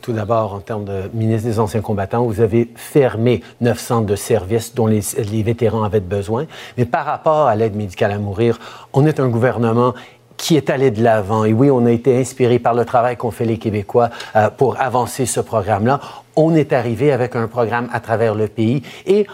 Tout 0.00 0.12
d'abord, 0.12 0.54
en 0.54 0.60
termes 0.60 0.84
de 0.84 1.10
ministre 1.12 1.48
des 1.48 1.58
Anciens 1.58 1.80
combattants, 1.80 2.24
vous 2.24 2.40
avez 2.40 2.70
fermé 2.76 3.42
neuf 3.60 3.80
centres 3.80 4.06
de 4.06 4.14
services 4.14 4.72
dont 4.72 4.86
les, 4.86 5.02
vétérans 5.42 5.82
avaient 5.82 5.98
besoin. 5.98 6.46
Mais 6.78 6.84
par 6.84 7.04
rapport 7.04 7.48
à 7.48 7.56
l'aide 7.56 7.74
médicale 7.74 8.12
à 8.12 8.18
mourir, 8.18 8.60
on 8.92 9.04
est 9.04 9.18
un 9.18 9.28
gouvernement 9.28 9.94
qui 10.36 10.56
est 10.56 10.70
allé 10.70 10.90
de 10.90 11.02
l'avant. 11.02 11.44
Et 11.44 11.52
oui, 11.52 11.70
on 11.70 11.86
a 11.86 11.90
été 11.90 12.18
inspiré 12.18 12.58
par 12.58 12.74
le 12.74 12.84
travail 12.84 13.16
qu'ont 13.16 13.30
fait 13.30 13.44
les 13.44 13.58
Québécois 13.58 14.10
euh, 14.36 14.50
pour 14.50 14.80
avancer 14.80 15.26
ce 15.26 15.40
programme-là. 15.40 16.00
On 16.36 16.54
est 16.54 16.72
arrivé 16.72 17.12
avec 17.12 17.36
un 17.36 17.46
programme 17.46 17.88
à 17.92 18.00
travers 18.00 18.34
le 18.34 18.48
pays 18.48 18.82
et 19.06 19.26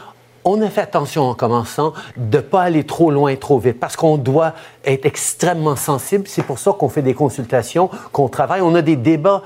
on 0.45 0.61
a 0.63 0.71
fait 0.71 0.81
attention 0.81 1.25
en 1.25 1.35
commençant 1.35 1.93
de 2.17 2.39
ne 2.39 2.43
pas 2.43 2.63
aller 2.63 2.85
trop 2.85 3.11
loin, 3.11 3.35
trop 3.37 3.59
vite, 3.59 3.79
parce 3.79 3.97
qu'on 3.97 4.17
doit 4.17 4.55
être 4.85 5.05
extrêmement 5.05 5.77
sensible. 5.77 6.25
C'est 6.27 6.43
pour 6.43 6.59
ça 6.59 6.73
qu'on 6.73 6.89
fait 6.89 7.03
des 7.03 7.15
consultations, 7.15 7.91
qu'on 8.13 8.29
travaille. 8.29 8.63
On 8.63 8.75
a 8.75 8.83
des 8.83 8.97
débats 8.97 9.43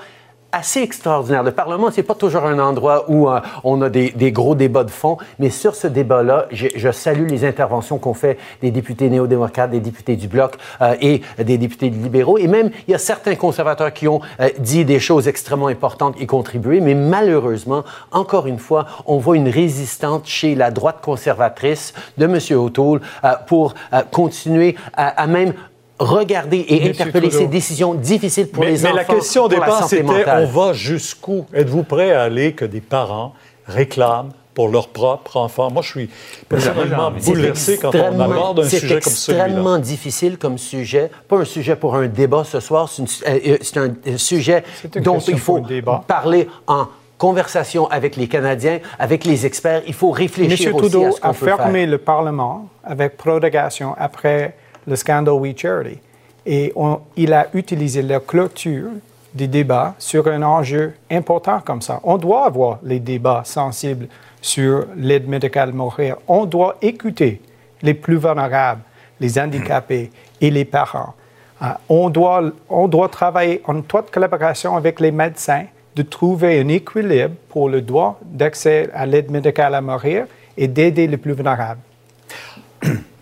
assez 0.54 0.80
extraordinaire. 0.80 1.42
Le 1.42 1.50
Parlement, 1.50 1.90
c'est 1.90 2.04
pas 2.04 2.14
toujours 2.14 2.44
un 2.44 2.60
endroit 2.60 3.10
où 3.10 3.28
euh, 3.28 3.40
on 3.64 3.82
a 3.82 3.90
des, 3.90 4.12
gros 4.32 4.54
débats 4.54 4.84
de 4.84 4.90
fond, 4.90 5.18
mais 5.40 5.50
sur 5.50 5.74
ce 5.74 5.88
débat-là, 5.88 6.46
je, 6.52 6.92
salue 6.92 7.28
les 7.28 7.44
interventions 7.44 7.98
qu'ont 7.98 8.14
fait 8.14 8.38
des 8.62 8.70
députés 8.70 9.10
néo-démocrates, 9.10 9.72
des 9.72 9.80
députés 9.80 10.14
du 10.14 10.28
Bloc 10.28 10.56
euh, 10.80 10.94
et 11.00 11.22
des 11.38 11.58
députés 11.58 11.90
libéraux. 11.90 12.38
Et 12.38 12.46
même, 12.46 12.70
il 12.86 12.92
y 12.92 12.94
a 12.94 12.98
certains 12.98 13.34
conservateurs 13.34 13.92
qui 13.92 14.06
ont 14.06 14.20
euh, 14.40 14.48
dit 14.58 14.84
des 14.84 15.00
choses 15.00 15.26
extrêmement 15.26 15.66
importantes 15.66 16.14
et 16.20 16.26
contribué, 16.26 16.80
mais 16.80 16.94
malheureusement, 16.94 17.82
encore 18.12 18.46
une 18.46 18.60
fois, 18.60 18.86
on 19.06 19.18
voit 19.18 19.36
une 19.36 19.48
résistance 19.48 20.28
chez 20.28 20.54
la 20.54 20.70
droite 20.70 20.98
conservatrice 21.02 21.94
de 22.16 22.26
M. 22.26 22.38
O'Toole 22.58 23.00
pour 23.46 23.74
continuer 24.12 24.76
à 24.94 25.26
même 25.26 25.54
regarder 25.98 26.64
et 26.68 26.88
interpeller 26.90 27.30
ces 27.30 27.46
décisions 27.46 27.94
difficiles 27.94 28.48
pour 28.48 28.64
les 28.64 28.84
enfants. 28.84 28.94
Mais 28.94 29.00
la 29.00 29.04
question 29.04 29.48
des 29.48 29.56
parents, 29.56 29.86
c'était 29.86 30.04
on 30.28 30.46
va 30.46 30.72
jusqu'où? 30.72 31.46
Êtes-vous 31.52 31.84
prêt 31.84 32.12
à 32.12 32.22
aller 32.22 32.52
que 32.52 32.64
des 32.64 32.80
parents 32.80 33.34
réclament 33.66 34.32
pour 34.54 34.68
leur 34.68 34.88
propre 34.88 35.36
enfant. 35.36 35.70
Moi, 35.70 35.82
je 35.82 35.90
suis 35.90 36.10
personnellement 36.48 37.10
bouleversé 37.10 37.78
quand 37.78 37.94
on 37.94 38.20
aborde 38.20 38.60
un 38.60 38.68
sujet 38.68 39.00
comme 39.00 39.12
celui-là. 39.12 39.42
C'est 39.42 39.42
extrêmement 39.42 39.78
difficile 39.78 40.38
comme 40.38 40.58
sujet. 40.58 41.10
Pas 41.28 41.38
un 41.38 41.44
sujet 41.44 41.76
pour 41.76 41.96
un 41.96 42.06
débat 42.06 42.44
ce 42.44 42.60
soir, 42.60 42.88
c'est 42.88 43.02
euh, 43.26 43.56
euh, 43.76 43.88
un 44.06 44.16
sujet 44.16 44.62
dont 45.02 45.18
il 45.18 45.38
faut 45.38 45.60
parler 46.06 46.48
en 46.66 46.86
conversation 47.18 47.88
avec 47.88 48.16
les 48.16 48.28
Canadiens, 48.28 48.78
avec 48.98 49.24
les 49.24 49.46
experts. 49.46 49.82
Il 49.86 49.94
faut 49.94 50.10
réfléchir 50.10 50.68
M. 50.68 50.74
aussi 50.76 50.90
Trudeau 50.90 51.06
à 51.06 51.12
ce 51.12 51.20
qu'on 51.20 51.28
a 51.28 51.56
fermé 51.56 51.86
le 51.86 51.98
Parlement 51.98 52.68
avec 52.84 53.16
prorogation 53.16 53.94
après 53.98 54.56
le 54.86 54.96
scandale 54.96 55.34
We 55.34 55.54
Charity. 55.56 55.98
Et 56.46 56.74
il 57.16 57.32
a 57.32 57.46
utilisé 57.54 58.02
la 58.02 58.20
clôture 58.20 58.90
des 59.32 59.48
débats 59.48 59.94
sur 59.98 60.28
un 60.28 60.42
enjeu 60.42 60.94
important 61.10 61.60
comme 61.60 61.82
ça. 61.82 62.00
On 62.04 62.18
doit 62.18 62.46
avoir 62.46 62.78
les 62.82 63.00
débats 63.00 63.42
sensibles 63.44 64.08
sur 64.40 64.86
l'aide 64.96 65.26
médicale 65.26 65.72
mourir. 65.72 66.16
On 66.28 66.44
doit 66.44 66.76
écouter 66.82 67.40
les 67.82 67.94
plus 67.94 68.16
vulnérables, 68.16 68.82
les 69.20 69.38
handicapés 69.38 70.10
et 70.40 70.50
les 70.50 70.64
parents. 70.64 71.14
Euh, 71.62 71.66
on, 71.88 72.10
doit, 72.10 72.42
on 72.68 72.88
doit 72.88 73.08
travailler 73.08 73.62
en 73.66 73.80
toute 73.80 74.10
collaboration 74.10 74.76
avec 74.76 75.00
les 75.00 75.10
médecins 75.10 75.64
de 75.96 76.02
trouver 76.02 76.60
un 76.60 76.68
équilibre 76.68 77.34
pour 77.48 77.68
le 77.68 77.80
droit 77.80 78.18
d'accès 78.22 78.90
à 78.92 79.06
l'aide 79.06 79.30
médicale 79.30 79.74
à 79.74 79.80
mourir 79.80 80.26
et 80.56 80.68
d'aider 80.68 81.06
les 81.06 81.16
plus 81.16 81.32
vulnérables. 81.32 81.80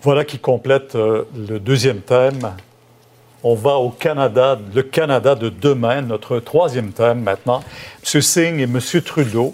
Voilà 0.02 0.24
qui 0.24 0.40
complète 0.40 0.96
euh, 0.96 1.22
le 1.36 1.60
deuxième 1.60 2.00
thème. 2.00 2.56
On 3.44 3.54
va 3.54 3.76
au 3.76 3.90
Canada, 3.90 4.58
le 4.74 4.82
Canada 4.82 5.36
de 5.36 5.48
demain, 5.48 6.00
notre 6.00 6.40
troisième 6.40 6.90
thème 6.90 7.22
maintenant. 7.22 7.62
M. 8.12 8.20
Singh 8.20 8.58
et 8.58 8.64
M. 8.64 8.80
Trudeau, 9.04 9.52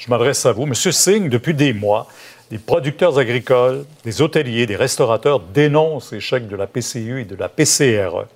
je 0.00 0.10
m'adresse 0.10 0.44
à 0.46 0.52
vous. 0.52 0.64
M. 0.64 0.74
Singh, 0.74 1.28
depuis 1.28 1.54
des 1.54 1.72
mois, 1.72 2.08
des 2.50 2.58
producteurs 2.58 3.20
agricoles, 3.20 3.84
des 4.02 4.20
hôteliers, 4.20 4.66
des 4.66 4.74
restaurateurs 4.74 5.38
dénoncent 5.38 6.10
l'échec 6.10 6.48
de 6.48 6.56
la 6.56 6.66
PCU 6.66 7.20
et 7.20 7.24
de 7.24 7.36
la 7.36 7.48
PCRE. 7.48 8.26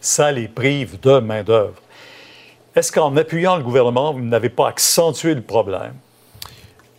ça 0.00 0.30
les 0.30 0.46
prive 0.46 1.00
de 1.00 1.18
main-d'œuvre. 1.18 1.82
Est-ce 2.76 2.92
qu'en 2.92 3.16
appuyant 3.16 3.56
le 3.56 3.64
gouvernement, 3.64 4.12
vous 4.12 4.20
n'avez 4.20 4.48
pas 4.48 4.68
accentué 4.68 5.34
le 5.34 5.42
problème? 5.42 5.94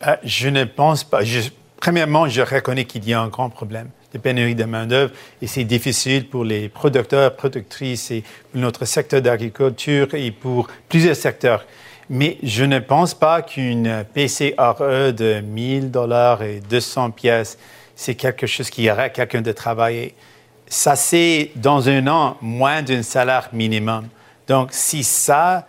Euh, 0.05 0.17
je 0.25 0.49
ne 0.49 0.65
pense 0.65 1.05
pas. 1.05 1.21
premièrement, 1.77 2.27
je 2.27 2.41
reconnais 2.41 2.83
qu'il 2.83 3.07
y 3.07 3.13
a 3.13 3.21
un 3.21 3.29
grand 3.29 3.49
problème 3.49 3.87
de 4.13 4.17
pénurie 4.17 4.55
de 4.55 4.65
main-d'œuvre 4.65 5.13
et 5.41 5.47
c'est 5.47 5.63
difficile 5.63 6.27
pour 6.27 6.43
les 6.43 6.69
producteurs, 6.69 7.35
productrices 7.35 8.11
et 8.11 8.23
notre 8.53 8.85
secteur 8.85 9.21
d'agriculture 9.21 10.13
et 10.13 10.31
pour 10.31 10.67
plusieurs 10.89 11.15
secteurs. 11.15 11.65
Mais 12.09 12.37
je 12.43 12.65
ne 12.65 12.79
pense 12.79 13.13
pas 13.13 13.41
qu'une 13.41 14.03
PCRE 14.13 15.13
de 15.13 15.39
1000 15.39 15.91
dollars 15.91 16.43
et 16.43 16.59
200 16.69 17.11
pièces, 17.11 17.57
c'est 17.95 18.15
quelque 18.15 18.47
chose 18.47 18.69
qui 18.69 18.89
arrête 18.89 19.13
quelqu'un 19.13 19.41
de 19.41 19.51
travailler. 19.53 20.13
Ça, 20.67 20.95
c'est 20.95 21.51
dans 21.55 21.87
un 21.87 22.07
an 22.07 22.37
moins 22.41 22.81
d'un 22.81 23.03
salaire 23.03 23.49
minimum. 23.53 24.07
Donc, 24.47 24.69
si 24.71 25.03
ça 25.03 25.67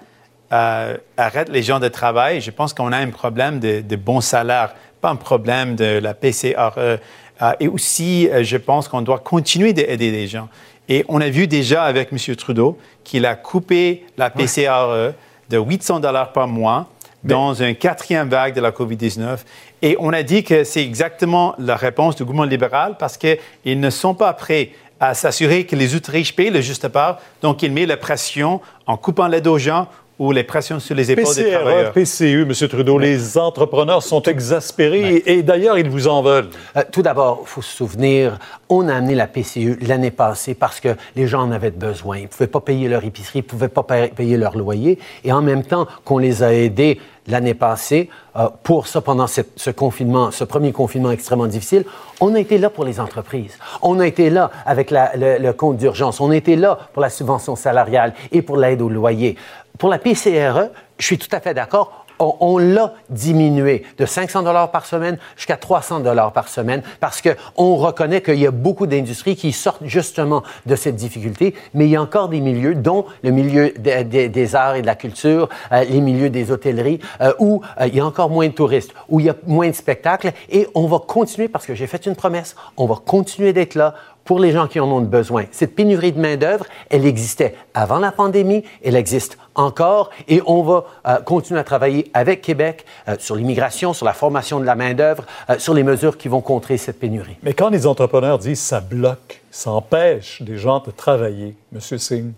euh, 0.52 0.96
arrête 1.16 1.48
les 1.48 1.62
gens 1.62 1.78
de 1.78 1.88
travailler, 1.88 2.40
je 2.40 2.50
pense 2.50 2.74
qu'on 2.74 2.90
a 2.90 2.98
un 2.98 3.10
problème 3.10 3.60
de, 3.60 3.80
de 3.80 3.96
bon 3.96 4.20
salaire, 4.20 4.74
pas 5.00 5.10
un 5.10 5.16
problème 5.16 5.76
de 5.76 5.98
la 5.98 6.14
PCRE. 6.14 6.98
Euh, 7.42 7.52
et 7.60 7.68
aussi, 7.68 8.28
euh, 8.28 8.44
je 8.44 8.56
pense 8.56 8.88
qu'on 8.88 9.02
doit 9.02 9.18
continuer 9.18 9.72
d'aider 9.72 10.10
les 10.10 10.26
gens. 10.26 10.48
Et 10.88 11.04
on 11.08 11.20
a 11.20 11.28
vu 11.28 11.46
déjà 11.46 11.84
avec 11.84 12.12
M. 12.12 12.36
Trudeau 12.36 12.78
qu'il 13.04 13.26
a 13.26 13.34
coupé 13.34 14.04
la 14.16 14.30
PCRE 14.30 15.14
de 15.48 15.58
800 15.58 16.00
dollars 16.00 16.32
par 16.32 16.48
mois 16.48 16.88
dans 17.24 17.54
une 17.54 17.76
quatrième 17.76 18.28
vague 18.28 18.54
de 18.54 18.60
la 18.60 18.72
COVID-19. 18.72 19.38
Et 19.80 19.96
on 20.00 20.12
a 20.12 20.22
dit 20.22 20.42
que 20.42 20.64
c'est 20.64 20.82
exactement 20.82 21.54
la 21.58 21.76
réponse 21.76 22.16
du 22.16 22.24
gouvernement 22.24 22.50
libéral 22.50 22.96
parce 22.98 23.16
qu'ils 23.16 23.80
ne 23.80 23.90
sont 23.90 24.14
pas 24.14 24.32
prêts 24.32 24.70
à 24.98 25.14
s'assurer 25.14 25.66
que 25.66 25.74
les 25.74 25.88
riches 26.08 26.34
payent 26.34 26.50
le 26.50 26.60
juste 26.60 26.88
part. 26.88 27.18
Donc, 27.42 27.62
il 27.62 27.72
met 27.72 27.86
la 27.86 27.96
pression 27.96 28.60
en 28.86 28.96
coupant 28.96 29.26
l'aide 29.26 29.46
aux 29.48 29.58
gens 29.58 29.88
ou 30.18 30.32
les 30.32 30.44
pressions 30.44 30.78
sur 30.78 30.94
les 30.94 31.10
épaules 31.10 31.34
des 31.34 31.50
travailleurs. 31.50 31.92
PCU, 31.92 32.42
M. 32.42 32.68
Trudeau, 32.68 32.98
les 32.98 33.38
entrepreneurs 33.38 34.02
sont 34.02 34.22
exaspérés 34.22 35.22
et, 35.26 35.42
d'ailleurs, 35.42 35.78
ils 35.78 35.88
vous 35.88 36.08
en 36.08 36.22
veulent. 36.22 36.48
Euh, 36.76 36.82
tout 36.90 37.02
d'abord, 37.02 37.40
il 37.42 37.48
faut 37.48 37.62
se 37.62 37.76
souvenir, 37.76 38.38
on 38.68 38.88
a 38.88 38.94
amené 38.94 39.14
la 39.14 39.26
PCU 39.26 39.78
l'année 39.80 40.10
passée 40.10 40.54
parce 40.54 40.80
que 40.80 40.96
les 41.16 41.26
gens 41.26 41.42
en 41.42 41.52
avaient 41.52 41.70
besoin. 41.70 42.18
Ils 42.18 42.22
ne 42.22 42.28
pouvaient 42.28 42.46
pas 42.46 42.60
payer 42.60 42.88
leur 42.88 43.04
épicerie, 43.04 43.40
ils 43.40 43.42
ne 43.42 43.48
pouvaient 43.48 43.68
pas 43.68 43.82
payer 43.82 44.36
leur 44.36 44.56
loyer. 44.56 44.98
Et 45.24 45.32
en 45.32 45.42
même 45.42 45.64
temps 45.64 45.86
qu'on 46.04 46.18
les 46.18 46.42
a 46.42 46.52
aidés 46.54 46.98
l'année 47.26 47.54
passée 47.54 48.08
euh, 48.36 48.48
pour 48.62 48.86
ça 48.86 49.00
pendant 49.00 49.26
ce 49.26 49.70
confinement, 49.70 50.30
ce 50.30 50.44
premier 50.44 50.72
confinement 50.72 51.10
extrêmement 51.10 51.46
difficile. 51.46 51.84
On 52.20 52.34
a 52.34 52.40
été 52.40 52.58
là 52.58 52.70
pour 52.70 52.84
les 52.84 53.00
entreprises. 53.00 53.58
On 53.82 54.00
a 54.00 54.06
été 54.06 54.30
là 54.30 54.50
avec 54.64 54.90
le, 54.90 55.52
compte 55.52 55.76
d'urgence. 55.76 56.20
On 56.20 56.30
a 56.30 56.36
été 56.36 56.56
là 56.56 56.78
pour 56.92 57.02
la 57.02 57.10
subvention 57.10 57.56
salariale 57.56 58.14
et 58.30 58.42
pour 58.42 58.56
l'aide 58.56 58.82
au 58.82 58.88
loyer. 58.88 59.36
Pour 59.78 59.88
la 59.88 59.98
PCRE, 59.98 60.70
je 60.98 61.06
suis 61.06 61.18
tout 61.18 61.34
à 61.34 61.40
fait 61.40 61.54
d'accord. 61.54 62.06
On, 62.18 62.56
l'a 62.58 62.94
diminué 63.10 63.82
de 63.98 64.06
500 64.06 64.44
dollars 64.44 64.70
par 64.70 64.86
semaine 64.86 65.18
jusqu'à 65.36 65.56
300 65.56 66.00
dollars 66.00 66.32
par 66.32 66.46
semaine 66.46 66.82
parce 67.00 67.20
qu'on 67.20 67.74
reconnaît 67.74 68.22
qu'il 68.22 68.38
y 68.38 68.46
a 68.46 68.52
beaucoup 68.52 68.86
d'industries 68.86 69.34
qui 69.34 69.50
sortent 69.50 69.82
justement 69.84 70.44
de 70.66 70.76
cette 70.76 70.94
difficulté, 70.94 71.56
mais 71.74 71.86
il 71.86 71.90
y 71.90 71.96
a 71.96 72.02
encore 72.02 72.28
des 72.28 72.40
milieux, 72.40 72.76
dont 72.76 73.06
le 73.24 73.32
milieu 73.32 73.70
des 73.76 74.54
arts 74.54 74.76
et 74.76 74.82
de 74.82 74.86
la 74.86 74.94
culture, 74.94 75.48
euh, 75.72 75.82
les 75.82 76.00
milieux 76.00 76.30
des 76.30 76.52
hôtelleries, 76.52 77.00
euh, 77.20 77.32
où 77.40 77.60
euh, 77.80 77.88
il 77.88 77.96
y 77.96 78.00
a 78.00 78.06
encore 78.06 78.30
moins 78.30 78.46
de 78.46 78.52
touristes, 78.52 78.94
où 79.08 79.18
il 79.18 79.26
y 79.26 79.30
a 79.30 79.34
moins 79.48 79.68
de 79.68 79.74
spectacles, 79.74 80.30
et 80.48 80.68
on 80.76 80.86
va 80.86 81.00
continuer, 81.00 81.48
parce 81.48 81.66
que 81.66 81.74
j'ai 81.74 81.88
fait 81.88 82.06
une 82.06 82.14
promesse, 82.14 82.54
on 82.76 82.86
va 82.86 82.96
continuer 83.04 83.52
d'être 83.52 83.74
là 83.74 83.94
pour 84.32 84.40
les 84.40 84.52
gens 84.52 84.66
qui 84.66 84.80
en 84.80 84.90
ont 84.90 85.02
besoin. 85.02 85.44
Cette 85.50 85.74
pénurie 85.74 86.10
de 86.10 86.18
main-d'œuvre, 86.18 86.64
elle 86.88 87.04
existait 87.04 87.54
avant 87.74 87.98
la 87.98 88.12
pandémie, 88.12 88.64
elle 88.82 88.96
existe 88.96 89.36
encore 89.54 90.08
et 90.26 90.40
on 90.46 90.62
va 90.62 90.86
euh, 91.06 91.16
continuer 91.20 91.60
à 91.60 91.64
travailler 91.64 92.10
avec 92.14 92.40
Québec 92.40 92.86
euh, 93.08 93.16
sur 93.18 93.36
l'immigration, 93.36 93.92
sur 93.92 94.06
la 94.06 94.14
formation 94.14 94.58
de 94.58 94.64
la 94.64 94.74
main-d'œuvre, 94.74 95.26
euh, 95.50 95.58
sur 95.58 95.74
les 95.74 95.82
mesures 95.82 96.16
qui 96.16 96.28
vont 96.28 96.40
contrer 96.40 96.78
cette 96.78 96.98
pénurie. 96.98 97.36
Mais 97.42 97.52
quand 97.52 97.68
les 97.68 97.86
entrepreneurs 97.86 98.38
disent 98.38 98.62
ça 98.62 98.80
bloque, 98.80 99.42
ça 99.50 99.70
empêche 99.70 100.40
des 100.40 100.56
gens 100.56 100.78
de 100.78 100.92
travailler, 100.92 101.54
M. 101.74 101.80
Singh. 101.98 102.32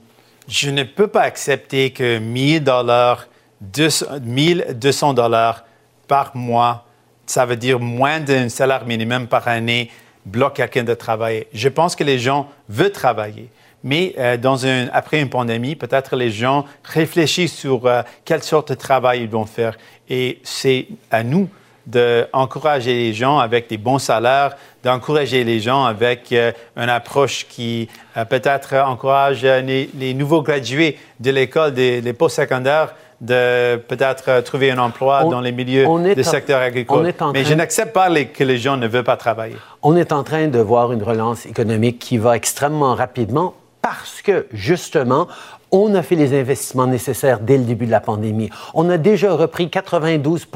Je 0.48 0.70
ne 0.70 0.82
peux 0.82 1.06
pas 1.06 1.22
accepter 1.22 1.92
que 1.92 2.18
1000 2.18 2.64
dollars, 2.64 3.28
1200 3.70 5.14
dollars 5.14 5.64
par 6.08 6.34
mois, 6.34 6.86
ça 7.24 7.46
veut 7.46 7.56
dire 7.56 7.78
moins 7.78 8.18
d'un 8.18 8.48
salaire 8.48 8.84
minimum 8.84 9.28
par 9.28 9.46
année, 9.46 9.92
bloque 10.24 10.54
quelqu'un 10.54 10.84
de 10.84 10.94
travailler. 10.94 11.46
Je 11.52 11.68
pense 11.68 11.96
que 11.96 12.04
les 12.04 12.18
gens 12.18 12.48
veulent 12.68 12.92
travailler. 12.92 13.48
Mais 13.84 14.14
euh, 14.18 14.38
dans 14.38 14.64
un, 14.66 14.88
après 14.92 15.20
une 15.20 15.28
pandémie, 15.28 15.76
peut-être 15.76 16.16
les 16.16 16.30
gens 16.30 16.64
réfléchissent 16.82 17.54
sur 17.54 17.86
euh, 17.86 18.02
quelle 18.24 18.42
sorte 18.42 18.70
de 18.70 18.74
travail 18.74 19.22
ils 19.22 19.28
vont 19.28 19.44
faire. 19.44 19.76
Et 20.08 20.40
c'est 20.42 20.88
à 21.10 21.22
nous 21.22 21.48
d'encourager 21.86 22.94
les 22.94 23.12
gens 23.12 23.38
avec 23.38 23.68
des 23.68 23.76
bons 23.76 23.98
salaires, 23.98 24.56
d'encourager 24.82 25.44
les 25.44 25.60
gens 25.60 25.84
avec 25.84 26.32
euh, 26.32 26.50
une 26.76 26.88
approche 26.88 27.46
qui 27.46 27.90
peut-être 28.30 28.74
encourage 28.74 29.42
les, 29.42 29.90
les, 29.94 30.14
nouveaux 30.14 30.40
gradués 30.40 30.96
de 31.20 31.30
l'école, 31.30 31.74
des, 31.74 32.00
des 32.00 32.14
postsecondaires, 32.14 32.94
de 33.20 33.76
peut-être 33.76 34.40
trouver 34.42 34.70
un 34.70 34.78
emploi 34.78 35.24
dans 35.24 35.40
les 35.40 35.52
milieux 35.52 35.86
du 36.14 36.24
secteur 36.24 36.60
agricole. 36.60 37.12
Mais 37.32 37.44
je 37.44 37.54
n'accepte 37.54 37.92
pas 37.92 38.08
que 38.24 38.44
les 38.44 38.58
gens 38.58 38.76
ne 38.76 38.86
veulent 38.86 39.04
pas 39.04 39.16
travailler. 39.16 39.56
On 39.82 39.96
est 39.96 40.12
en 40.12 40.22
train 40.22 40.48
de 40.48 40.58
voir 40.58 40.92
une 40.92 41.02
relance 41.02 41.46
économique 41.46 41.98
qui 41.98 42.18
va 42.18 42.36
extrêmement 42.36 42.94
rapidement 42.94 43.54
parce 43.82 44.22
que, 44.22 44.46
justement, 44.50 45.28
on 45.70 45.94
a 45.94 46.02
fait 46.02 46.14
les 46.14 46.38
investissements 46.38 46.86
nécessaires 46.86 47.40
dès 47.40 47.58
le 47.58 47.64
début 47.64 47.86
de 47.86 47.90
la 47.90 48.00
pandémie. 48.00 48.48
On 48.74 48.88
a 48.88 48.96
déjà 48.96 49.34
repris 49.34 49.68
92 49.68 50.46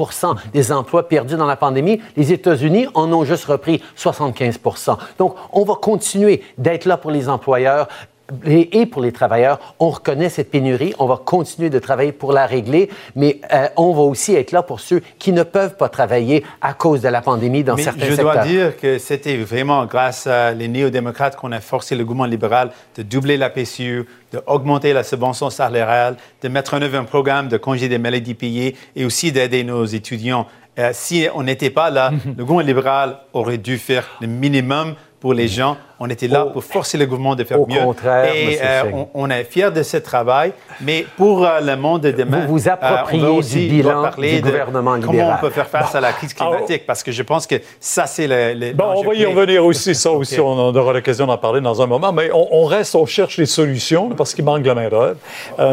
des 0.53 0.71
emplois 0.71 1.07
perdus 1.07 1.35
dans 1.35 1.45
la 1.45 1.57
pandémie. 1.57 2.01
Les 2.15 2.31
États-Unis 2.31 2.87
en 2.93 3.11
ont 3.11 3.25
juste 3.25 3.45
repris 3.45 3.83
75% 3.97 4.97
Donc, 5.17 5.35
on 5.51 5.63
va 5.63 5.75
continuer 5.75 6.41
d'être 6.57 6.85
là 6.85 6.97
pour 6.97 7.11
les 7.11 7.27
employeurs, 7.27 7.87
et, 8.45 8.85
pour 8.85 9.01
les 9.01 9.11
travailleurs, 9.11 9.59
on 9.79 9.89
reconnaît 9.89 10.29
cette 10.29 10.51
pénurie, 10.51 10.93
on 10.99 11.05
va 11.05 11.17
continuer 11.23 11.69
de 11.69 11.79
travailler 11.79 12.11
pour 12.11 12.31
la 12.31 12.45
régler, 12.45 12.89
mais 13.15 13.39
euh, 13.53 13.67
on 13.77 13.93
va 13.93 14.01
aussi 14.01 14.35
être 14.35 14.51
là 14.51 14.63
pour 14.63 14.79
ceux 14.79 15.01
qui 15.17 15.31
ne 15.31 15.43
peuvent 15.43 15.75
pas 15.75 15.89
travailler 15.89 16.43
à 16.61 16.73
cause 16.73 17.01
de 17.01 17.09
la 17.09 17.21
pandémie 17.21 17.63
dans 17.63 17.77
certains 17.77 18.05
je 18.05 18.15
secteurs. 18.15 18.33
Je 18.33 18.37
dois 18.37 18.45
dire 18.45 18.77
que 18.77 18.97
c'était 18.97 19.37
vraiment 19.37 19.85
grâce 19.85 20.27
à 20.27 20.51
les 20.51 20.67
néo-démocrates 20.67 21.35
qu'on 21.35 21.51
a 21.51 21.59
forcé 21.59 21.95
le 21.95 22.03
gouvernement 22.03 22.25
libéral 22.25 22.71
de 22.95 23.03
doubler 23.03 23.37
la 23.37 23.49
PCU, 23.49 24.05
d'augmenter 24.31 24.93
la 24.93 25.03
subvention 25.03 25.49
salariale, 25.49 26.17
de 26.41 26.47
mettre 26.49 26.73
en 26.73 26.81
œuvre 26.81 26.97
un 26.97 27.03
programme 27.03 27.47
de 27.47 27.57
congé 27.57 27.87
des 27.87 27.97
maladies 27.97 28.33
payées 28.33 28.75
et 28.95 29.05
aussi 29.05 29.31
d'aider 29.31 29.63
nos 29.63 29.85
étudiants. 29.85 30.47
Euh, 30.77 30.91
si 30.93 31.27
on 31.33 31.43
n'était 31.43 31.69
pas 31.69 31.89
là, 31.89 32.11
le 32.25 32.45
gouvernement 32.45 32.59
libéral 32.59 33.17
aurait 33.33 33.57
dû 33.57 33.77
faire 33.77 34.07
le 34.21 34.27
minimum 34.27 34.95
pour 35.19 35.33
les 35.33 35.47
gens. 35.47 35.77
On 36.01 36.09
était 36.09 36.27
là 36.27 36.45
pour 36.45 36.63
forcer 36.63 36.97
le 36.97 37.05
gouvernement 37.05 37.35
de 37.35 37.43
faire 37.43 37.59
au 37.59 37.67
mieux. 37.67 37.81
Contraire, 37.81 38.33
et 38.33 38.57
euh, 38.61 38.83
on, 39.13 39.29
est 39.29 39.43
fiers 39.43 39.71
de 39.71 39.83
ce 39.83 39.97
travail. 39.97 40.53
Mais 40.79 41.05
pour 41.17 41.45
euh, 41.45 41.59
le 41.59 41.75
monde 41.75 42.01
de 42.01 42.11
demain, 42.11 42.45
vous 42.45 42.53
vous 42.53 42.69
appropriez 42.69 43.21
euh, 43.21 43.31
aussi, 43.31 43.67
du 43.67 43.75
bilan 43.75 44.03
parler 44.03 44.37
du 44.37 44.43
gouvernement 44.43 44.97
de 44.97 45.05
Comment 45.05 45.33
on 45.35 45.41
peut 45.41 45.49
faire 45.49 45.67
face 45.67 45.93
à 45.95 45.99
la 45.99 46.13
crise 46.13 46.33
climatique 46.33 46.85
Parce 46.85 47.03
que 47.03 47.11
je 47.11 47.21
pense 47.21 47.45
que 47.45 47.55
ça, 47.81 48.05
c'est 48.05 48.27
le, 48.27 48.73
Bon, 48.73 48.93
on 48.95 49.03
va 49.03 49.13
y 49.13 49.25
revenir 49.25 49.65
aussi. 49.65 49.93
Ça 49.93 50.11
aussi, 50.11 50.39
on 50.39 50.75
aura 50.75 50.93
l'occasion 50.93 51.25
d'en 51.25 51.37
parler 51.37 51.59
dans 51.59 51.81
un 51.81 51.87
moment. 51.87 52.13
Mais 52.13 52.29
on, 52.33 52.63
reste, 52.63 52.95
on 52.95 53.05
cherche 53.05 53.37
les 53.37 53.45
solutions 53.45 54.09
parce 54.09 54.33
qu'il 54.33 54.45
manque 54.45 54.61
de 54.63 54.67
la 54.67 54.75
main 54.75 54.87
d'œuvre. 54.87 55.17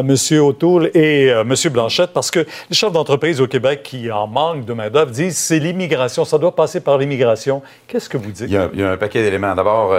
Monsieur 0.02 0.40
O'Toole 0.40 0.90
et 0.94 1.32
Monsieur 1.44 1.70
Blanchette, 1.70 2.12
parce 2.12 2.32
que 2.32 2.40
les 2.40 2.76
chefs 2.76 2.92
d'entreprise 2.92 3.40
au 3.40 3.46
Québec 3.46 3.82
qui 3.84 4.10
en 4.10 4.26
manquent 4.26 4.64
de 4.64 4.72
main 4.72 4.90
d'œuvre 4.90 5.12
disent 5.12 5.36
c'est 5.36 5.60
l'immigration, 5.60 6.24
ça 6.24 6.38
doit 6.38 6.54
passer 6.54 6.80
par 6.80 6.98
l'immigration. 6.98 7.62
Qu'est-ce 7.86 8.08
que 8.08 8.16
vous 8.16 8.32
dites? 8.32 8.46
Il 8.48 8.54
y 8.54 8.56
a, 8.56 8.68
il 8.72 8.80
y 8.80 8.82
a 8.82 8.90
un 8.90 8.96
paquet 8.96 9.22
d'éléments. 9.22 9.54
D'abord 9.54 9.94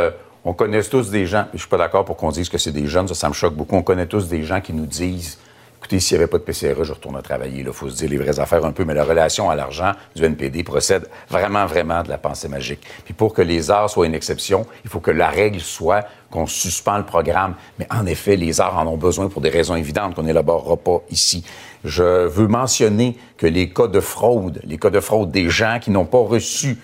on 0.47 0.53
connaît 0.53 0.81
tous 0.81 1.09
des 1.09 1.25
gens, 1.25 1.47
je 1.51 1.59
suis 1.59 1.67
pas 1.67 1.77
d'accord 1.77 2.05
pour 2.05 2.15
qu'on 2.15 2.31
dise 2.31 2.47
que 2.47 2.57
c'est 2.57 2.71
des 2.71 2.87
jeunes, 2.87 3.09
ça, 3.09 3.15
ça 3.15 3.27
me 3.27 3.33
choque 3.33 3.53
beaucoup. 3.53 3.75
On 3.75 3.83
connaît 3.83 4.05
tous 4.05 4.29
des 4.29 4.43
gens 4.43 4.61
qui 4.61 4.71
nous 4.71 4.85
disent 4.85 5.37
Écoutez, 5.79 5.99
s'il 5.99 6.17
n'y 6.17 6.23
avait 6.23 6.31
pas 6.31 6.37
de 6.37 6.43
PCRE, 6.43 6.85
je 6.85 6.93
retourne 6.93 7.17
à 7.17 7.21
travailler. 7.21 7.59
Il 7.59 7.73
faut 7.73 7.89
se 7.89 7.97
dire 7.97 8.09
les 8.09 8.17
vraies 8.17 8.39
affaires 8.39 8.63
un 8.63 8.71
peu, 8.71 8.85
mais 8.85 8.93
la 8.93 9.03
relation 9.03 9.49
à 9.49 9.55
l'argent 9.55 9.91
du 10.15 10.23
NPD 10.23 10.63
procède 10.63 11.05
vraiment, 11.29 11.65
vraiment 11.65 12.01
de 12.01 12.07
la 12.07 12.17
pensée 12.17 12.47
magique. 12.47 12.79
Puis 13.03 13.13
pour 13.13 13.33
que 13.33 13.41
les 13.41 13.69
arts 13.69 13.89
soient 13.89 14.05
une 14.05 14.15
exception, 14.15 14.65
il 14.85 14.89
faut 14.89 15.01
que 15.01 15.11
la 15.11 15.27
règle 15.27 15.59
soit 15.59 16.05
qu'on 16.31 16.47
suspend 16.47 16.97
le 16.97 17.05
programme. 17.05 17.55
Mais 17.77 17.87
en 17.91 18.05
effet, 18.05 18.37
les 18.37 18.61
arts 18.61 18.77
en 18.77 18.87
ont 18.87 18.97
besoin 18.97 19.27
pour 19.27 19.41
des 19.41 19.49
raisons 19.49 19.75
évidentes 19.75 20.15
qu'on 20.15 20.23
n'élaborera 20.23 20.77
pas 20.77 21.01
ici. 21.11 21.43
Je 21.83 22.25
veux 22.25 22.47
mentionner 22.47 23.17
que 23.35 23.47
les 23.47 23.69
cas 23.69 23.87
de 23.87 23.99
fraude, 23.99 24.61
les 24.63 24.77
cas 24.77 24.91
de 24.91 25.01
fraude 25.01 25.29
des 25.29 25.49
gens 25.49 25.79
qui 25.81 25.91
n'ont 25.91 26.05
pas 26.05 26.19
reçu 26.19 26.77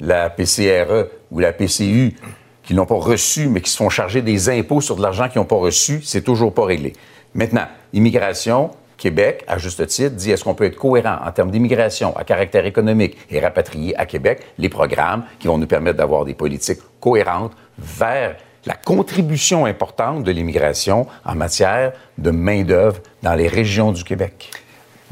la 0.00 0.30
PCRE 0.30 1.08
ou 1.32 1.40
la 1.40 1.52
PCU, 1.52 2.14
qui 2.68 2.74
n'ont 2.74 2.84
pas 2.84 2.96
reçu, 2.96 3.48
mais 3.48 3.62
qui 3.62 3.70
se 3.70 3.78
font 3.78 3.88
charger 3.88 4.20
des 4.20 4.50
impôts 4.50 4.82
sur 4.82 4.94
de 4.94 5.00
l'argent 5.00 5.30
qu'ils 5.30 5.40
n'ont 5.40 5.46
pas 5.46 5.56
reçu, 5.56 6.02
c'est 6.02 6.20
toujours 6.20 6.52
pas 6.52 6.66
réglé. 6.66 6.92
Maintenant, 7.32 7.66
immigration, 7.94 8.72
Québec, 8.98 9.42
à 9.48 9.56
juste 9.56 9.86
titre, 9.86 10.16
dit 10.16 10.32
est-ce 10.32 10.44
qu'on 10.44 10.52
peut 10.52 10.64
être 10.64 10.76
cohérent 10.76 11.16
en 11.24 11.32
termes 11.32 11.50
d'immigration 11.50 12.14
à 12.14 12.24
caractère 12.24 12.66
économique 12.66 13.16
et 13.30 13.40
rapatrier 13.40 13.98
à 13.98 14.04
Québec 14.04 14.42
les 14.58 14.68
programmes 14.68 15.24
qui 15.38 15.46
vont 15.46 15.56
nous 15.56 15.66
permettre 15.66 15.96
d'avoir 15.96 16.26
des 16.26 16.34
politiques 16.34 16.80
cohérentes 17.00 17.52
vers 17.78 18.36
la 18.66 18.74
contribution 18.74 19.64
importante 19.64 20.22
de 20.24 20.30
l'immigration 20.30 21.06
en 21.24 21.34
matière 21.36 21.92
de 22.18 22.30
main-d'œuvre 22.30 23.00
dans 23.22 23.34
les 23.34 23.48
régions 23.48 23.92
du 23.92 24.04
Québec? 24.04 24.50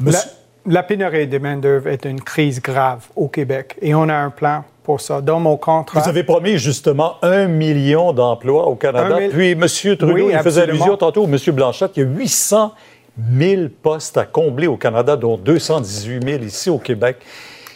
La, 0.05 0.19
la 0.67 0.83
pénurie 0.83 1.25
de 1.25 1.39
main-d'œuvre 1.39 1.87
est 1.87 2.05
une 2.05 2.21
crise 2.21 2.61
grave 2.61 3.07
au 3.15 3.27
Québec 3.27 3.77
et 3.81 3.95
on 3.95 4.09
a 4.09 4.15
un 4.15 4.29
plan 4.29 4.63
pour 4.87 5.01
ça. 5.01 5.19
Dans 5.21 5.39
mon 5.41 5.57
contrat. 5.57 5.99
Vous 5.99 6.07
avez 6.09 6.23
promis 6.23 6.57
justement 6.57 7.15
un 7.21 7.45
million 7.47 8.13
d'emplois 8.13 8.67
au 8.67 8.75
Canada. 8.75 9.19
Mille- 9.19 9.29
Puis 9.31 9.51
M. 9.51 9.65
Trudeau, 9.97 10.13
Oui, 10.13 10.29
il 10.31 10.39
faisait 10.39 10.61
allusion 10.61 10.95
tantôt, 10.95 11.25
M. 11.25 11.37
Blanchette, 11.53 11.91
il 11.97 12.03
y 12.03 12.05
a 12.05 12.09
800 12.09 12.71
000 13.33 13.63
postes 13.83 14.17
à 14.17 14.25
combler 14.25 14.67
au 14.67 14.77
Canada, 14.77 15.17
dont 15.17 15.37
218 15.37 16.23
000 16.23 16.43
ici 16.43 16.69
au 16.69 16.77
Québec. 16.77 17.17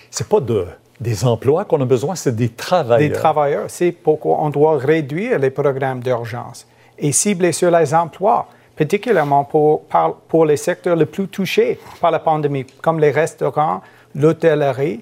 C'est 0.10 0.28
pas 0.30 0.40
de, 0.40 0.66
des 1.02 1.26
emplois 1.26 1.66
qu'on 1.66 1.82
a 1.82 1.86
besoin, 1.86 2.16
c'est 2.16 2.34
des 2.36 2.48
travailleurs. 2.50 3.10
des 3.10 3.14
travailleurs. 3.14 3.66
C'est 3.68 3.92
pourquoi 3.92 4.38
on 4.40 4.50
doit 4.50 4.78
réduire 4.78 5.38
les 5.38 5.50
programmes 5.50 6.00
d'urgence 6.00 6.66
et 6.98 7.12
cibler 7.12 7.52
sur 7.52 7.72
les 7.72 7.94
emplois, 7.94 8.48
particulièrement 8.78 9.44
pour, 9.44 9.82
par- 9.84 10.14
pour 10.30 10.46
les 10.46 10.56
secteurs 10.58 10.96
les 10.96 11.06
plus 11.06 11.28
touchés 11.28 11.78
par 12.00 12.12
la 12.12 12.20
pandémie, 12.20 12.66
comme 12.82 13.00
les 13.02 13.12
restaurants, 13.12 13.82
l'hôtellerie. 14.16 15.02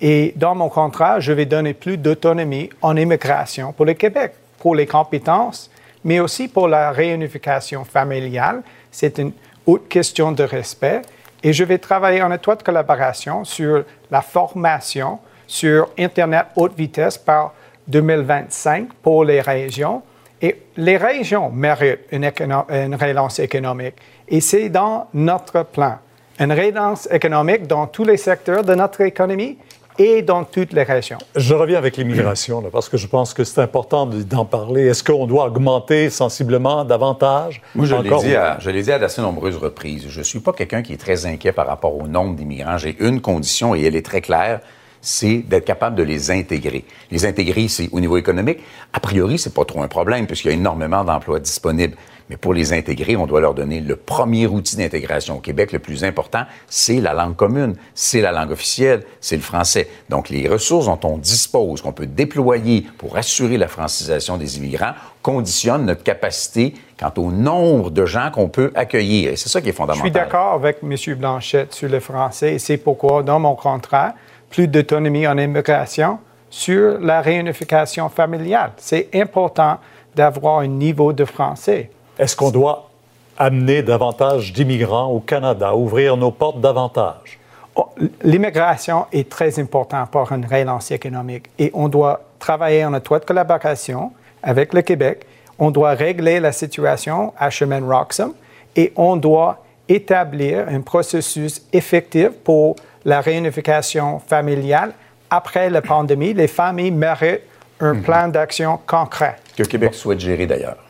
Et 0.00 0.34
dans 0.36 0.54
mon 0.54 0.68
contrat, 0.68 1.20
je 1.20 1.32
vais 1.32 1.46
donner 1.46 1.72
plus 1.72 1.96
d'autonomie 1.96 2.68
en 2.82 2.96
immigration 2.96 3.72
pour 3.72 3.86
le 3.86 3.94
Québec, 3.94 4.34
pour 4.58 4.74
les 4.74 4.86
compétences, 4.86 5.70
mais 6.04 6.20
aussi 6.20 6.48
pour 6.48 6.68
la 6.68 6.90
réunification 6.90 7.84
familiale. 7.84 8.62
C'est 8.90 9.18
une 9.18 9.32
haute 9.66 9.88
question 9.88 10.32
de 10.32 10.42
respect. 10.42 11.02
Et 11.42 11.52
je 11.52 11.64
vais 11.64 11.78
travailler 11.78 12.22
en 12.22 12.32
étroite 12.32 12.62
collaboration 12.62 13.44
sur 13.44 13.84
la 14.10 14.20
formation 14.20 15.18
sur 15.46 15.88
Internet 15.98 16.46
haute 16.56 16.76
vitesse 16.76 17.16
par 17.18 17.54
2025 17.88 18.92
pour 19.02 19.24
les 19.24 19.40
régions. 19.40 20.02
Et 20.42 20.62
les 20.76 20.96
régions 20.96 21.50
méritent 21.50 22.00
une, 22.10 22.24
une 22.24 22.94
relance 22.94 23.38
économique. 23.38 23.94
Et 24.28 24.40
c'est 24.40 24.68
dans 24.68 25.08
notre 25.14 25.62
plan. 25.62 25.98
Une 26.38 26.52
relance 26.52 27.08
économique 27.10 27.66
dans 27.66 27.86
tous 27.86 28.04
les 28.04 28.18
secteurs 28.18 28.62
de 28.62 28.74
notre 28.74 29.00
économie 29.00 29.56
et 29.98 30.22
dans 30.22 30.44
toutes 30.44 30.72
les 30.72 30.82
régions. 30.82 31.18
Je 31.34 31.54
reviens 31.54 31.78
avec 31.78 31.96
l'immigration, 31.96 32.60
là, 32.60 32.68
parce 32.72 32.88
que 32.88 32.96
je 32.96 33.06
pense 33.06 33.34
que 33.34 33.44
c'est 33.44 33.60
important 33.60 34.06
de- 34.06 34.22
d'en 34.22 34.44
parler. 34.44 34.86
Est-ce 34.86 35.02
qu'on 35.04 35.26
doit 35.26 35.46
augmenter 35.46 36.10
sensiblement 36.10 36.84
davantage? 36.84 37.60
Moi, 37.74 37.86
je 37.86 37.94
l'ai 37.96 38.10
dit, 38.18 38.34
à- 38.34 38.58
je 38.60 38.70
l'ai 38.70 38.82
dit 38.82 38.92
à 38.92 38.98
d'assez 38.98 39.22
nombreuses 39.22 39.56
reprises. 39.56 40.06
Je 40.08 40.18
ne 40.18 40.24
suis 40.24 40.40
pas 40.40 40.52
quelqu'un 40.52 40.82
qui 40.82 40.92
est 40.92 40.96
très 40.98 41.26
inquiet 41.26 41.52
par 41.52 41.66
rapport 41.66 41.96
au 41.96 42.06
nombre 42.06 42.34
d'immigrants. 42.36 42.78
J'ai 42.78 42.96
une 43.00 43.20
condition 43.20 43.74
et 43.74 43.82
elle 43.82 43.96
est 43.96 44.04
très 44.04 44.20
claire, 44.20 44.60
c'est 45.00 45.38
d'être 45.38 45.64
capable 45.64 45.94
de 45.96 46.02
les 46.02 46.30
intégrer. 46.30 46.84
Les 47.10 47.24
intégrer, 47.26 47.68
c'est 47.68 47.88
au 47.92 48.00
niveau 48.00 48.16
économique. 48.16 48.58
A 48.92 49.00
priori, 49.00 49.38
c'est 49.38 49.54
pas 49.54 49.64
trop 49.64 49.82
un 49.82 49.88
problème 49.88 50.26
puisqu'il 50.26 50.48
y 50.48 50.50
a 50.50 50.54
énormément 50.54 51.04
d'emplois 51.04 51.38
disponibles. 51.38 51.96
Mais 52.28 52.36
pour 52.36 52.54
les 52.54 52.72
intégrer, 52.72 53.16
on 53.16 53.26
doit 53.26 53.40
leur 53.40 53.54
donner 53.54 53.80
le 53.80 53.94
premier 53.94 54.46
outil 54.48 54.76
d'intégration 54.76 55.36
au 55.36 55.40
Québec, 55.40 55.70
le 55.72 55.78
plus 55.78 56.02
important, 56.02 56.42
c'est 56.66 57.00
la 57.00 57.12
langue 57.14 57.36
commune, 57.36 57.76
c'est 57.94 58.20
la 58.20 58.32
langue 58.32 58.50
officielle, 58.50 59.04
c'est 59.20 59.36
le 59.36 59.42
français. 59.42 59.88
Donc, 60.08 60.28
les 60.28 60.48
ressources 60.48 60.86
dont 60.86 60.98
on 61.04 61.18
dispose, 61.18 61.82
qu'on 61.82 61.92
peut 61.92 62.06
déployer 62.06 62.86
pour 62.98 63.16
assurer 63.16 63.58
la 63.58 63.68
francisation 63.68 64.38
des 64.38 64.58
immigrants, 64.58 64.92
conditionnent 65.22 65.86
notre 65.86 66.02
capacité 66.02 66.74
quant 66.98 67.12
au 67.16 67.30
nombre 67.30 67.90
de 67.90 68.04
gens 68.06 68.30
qu'on 68.32 68.48
peut 68.48 68.72
accueillir. 68.74 69.32
Et 69.32 69.36
c'est 69.36 69.48
ça 69.48 69.60
qui 69.60 69.68
est 69.68 69.72
Je 69.72 69.76
fondamental. 69.76 70.02
suis 70.02 70.10
d'accord 70.10 70.54
avec 70.54 70.78
M. 70.82 70.96
Blanchette 71.16 71.74
sur 71.74 71.88
le 71.88 72.00
français 72.00 72.54
et 72.54 72.58
c'est 72.58 72.76
pourquoi, 72.76 73.22
dans 73.22 73.38
mon 73.38 73.54
contrat, 73.54 74.14
plus 74.50 74.66
d'autonomie 74.66 75.26
en 75.26 75.38
immigration 75.38 76.18
sur 76.50 76.98
la 77.00 77.20
réunification 77.20 78.08
familiale. 78.08 78.72
C'est 78.78 79.08
important 79.14 79.78
d'avoir 80.14 80.60
un 80.60 80.66
niveau 80.68 81.12
de 81.12 81.24
français. 81.24 81.90
Est-ce 82.18 82.34
qu'on 82.34 82.50
doit 82.50 82.88
amener 83.36 83.82
davantage 83.82 84.52
d'immigrants 84.52 85.08
au 85.08 85.20
Canada, 85.20 85.74
ouvrir 85.74 86.16
nos 86.16 86.30
portes 86.30 86.60
davantage? 86.60 87.38
Oh, 87.74 87.90
L'immigration 88.22 89.04
est 89.12 89.28
très 89.28 89.58
importante 89.60 90.10
pour 90.10 90.32
une 90.32 90.46
relance 90.46 90.90
économique 90.90 91.50
et 91.58 91.70
on 91.74 91.88
doit 91.88 92.22
travailler 92.38 92.86
en 92.86 92.94
étroite 92.94 93.26
collaboration 93.26 94.12
avec 94.42 94.72
le 94.72 94.80
Québec. 94.80 95.26
On 95.58 95.70
doit 95.70 95.90
régler 95.90 96.40
la 96.40 96.52
situation 96.52 97.34
à 97.38 97.50
chemin 97.50 97.80
Roxham 97.86 98.32
et 98.74 98.92
on 98.96 99.16
doit 99.16 99.62
établir 99.86 100.66
un 100.68 100.80
processus 100.80 101.62
effectif 101.72 102.30
pour 102.44 102.76
la 103.04 103.20
réunification 103.20 104.20
familiale 104.20 104.92
après 105.28 105.68
la 105.68 105.82
pandémie. 105.82 106.32
Les 106.32 106.48
familles 106.48 106.90
méritent 106.90 107.42
un 107.78 107.96
plan 107.96 108.28
d'action 108.28 108.80
concret. 108.86 109.36
Que 109.54 109.62
le 109.62 109.68
Québec 109.68 109.94
souhaite 109.94 110.20
gérer 110.20 110.46
d'ailleurs. 110.46 110.85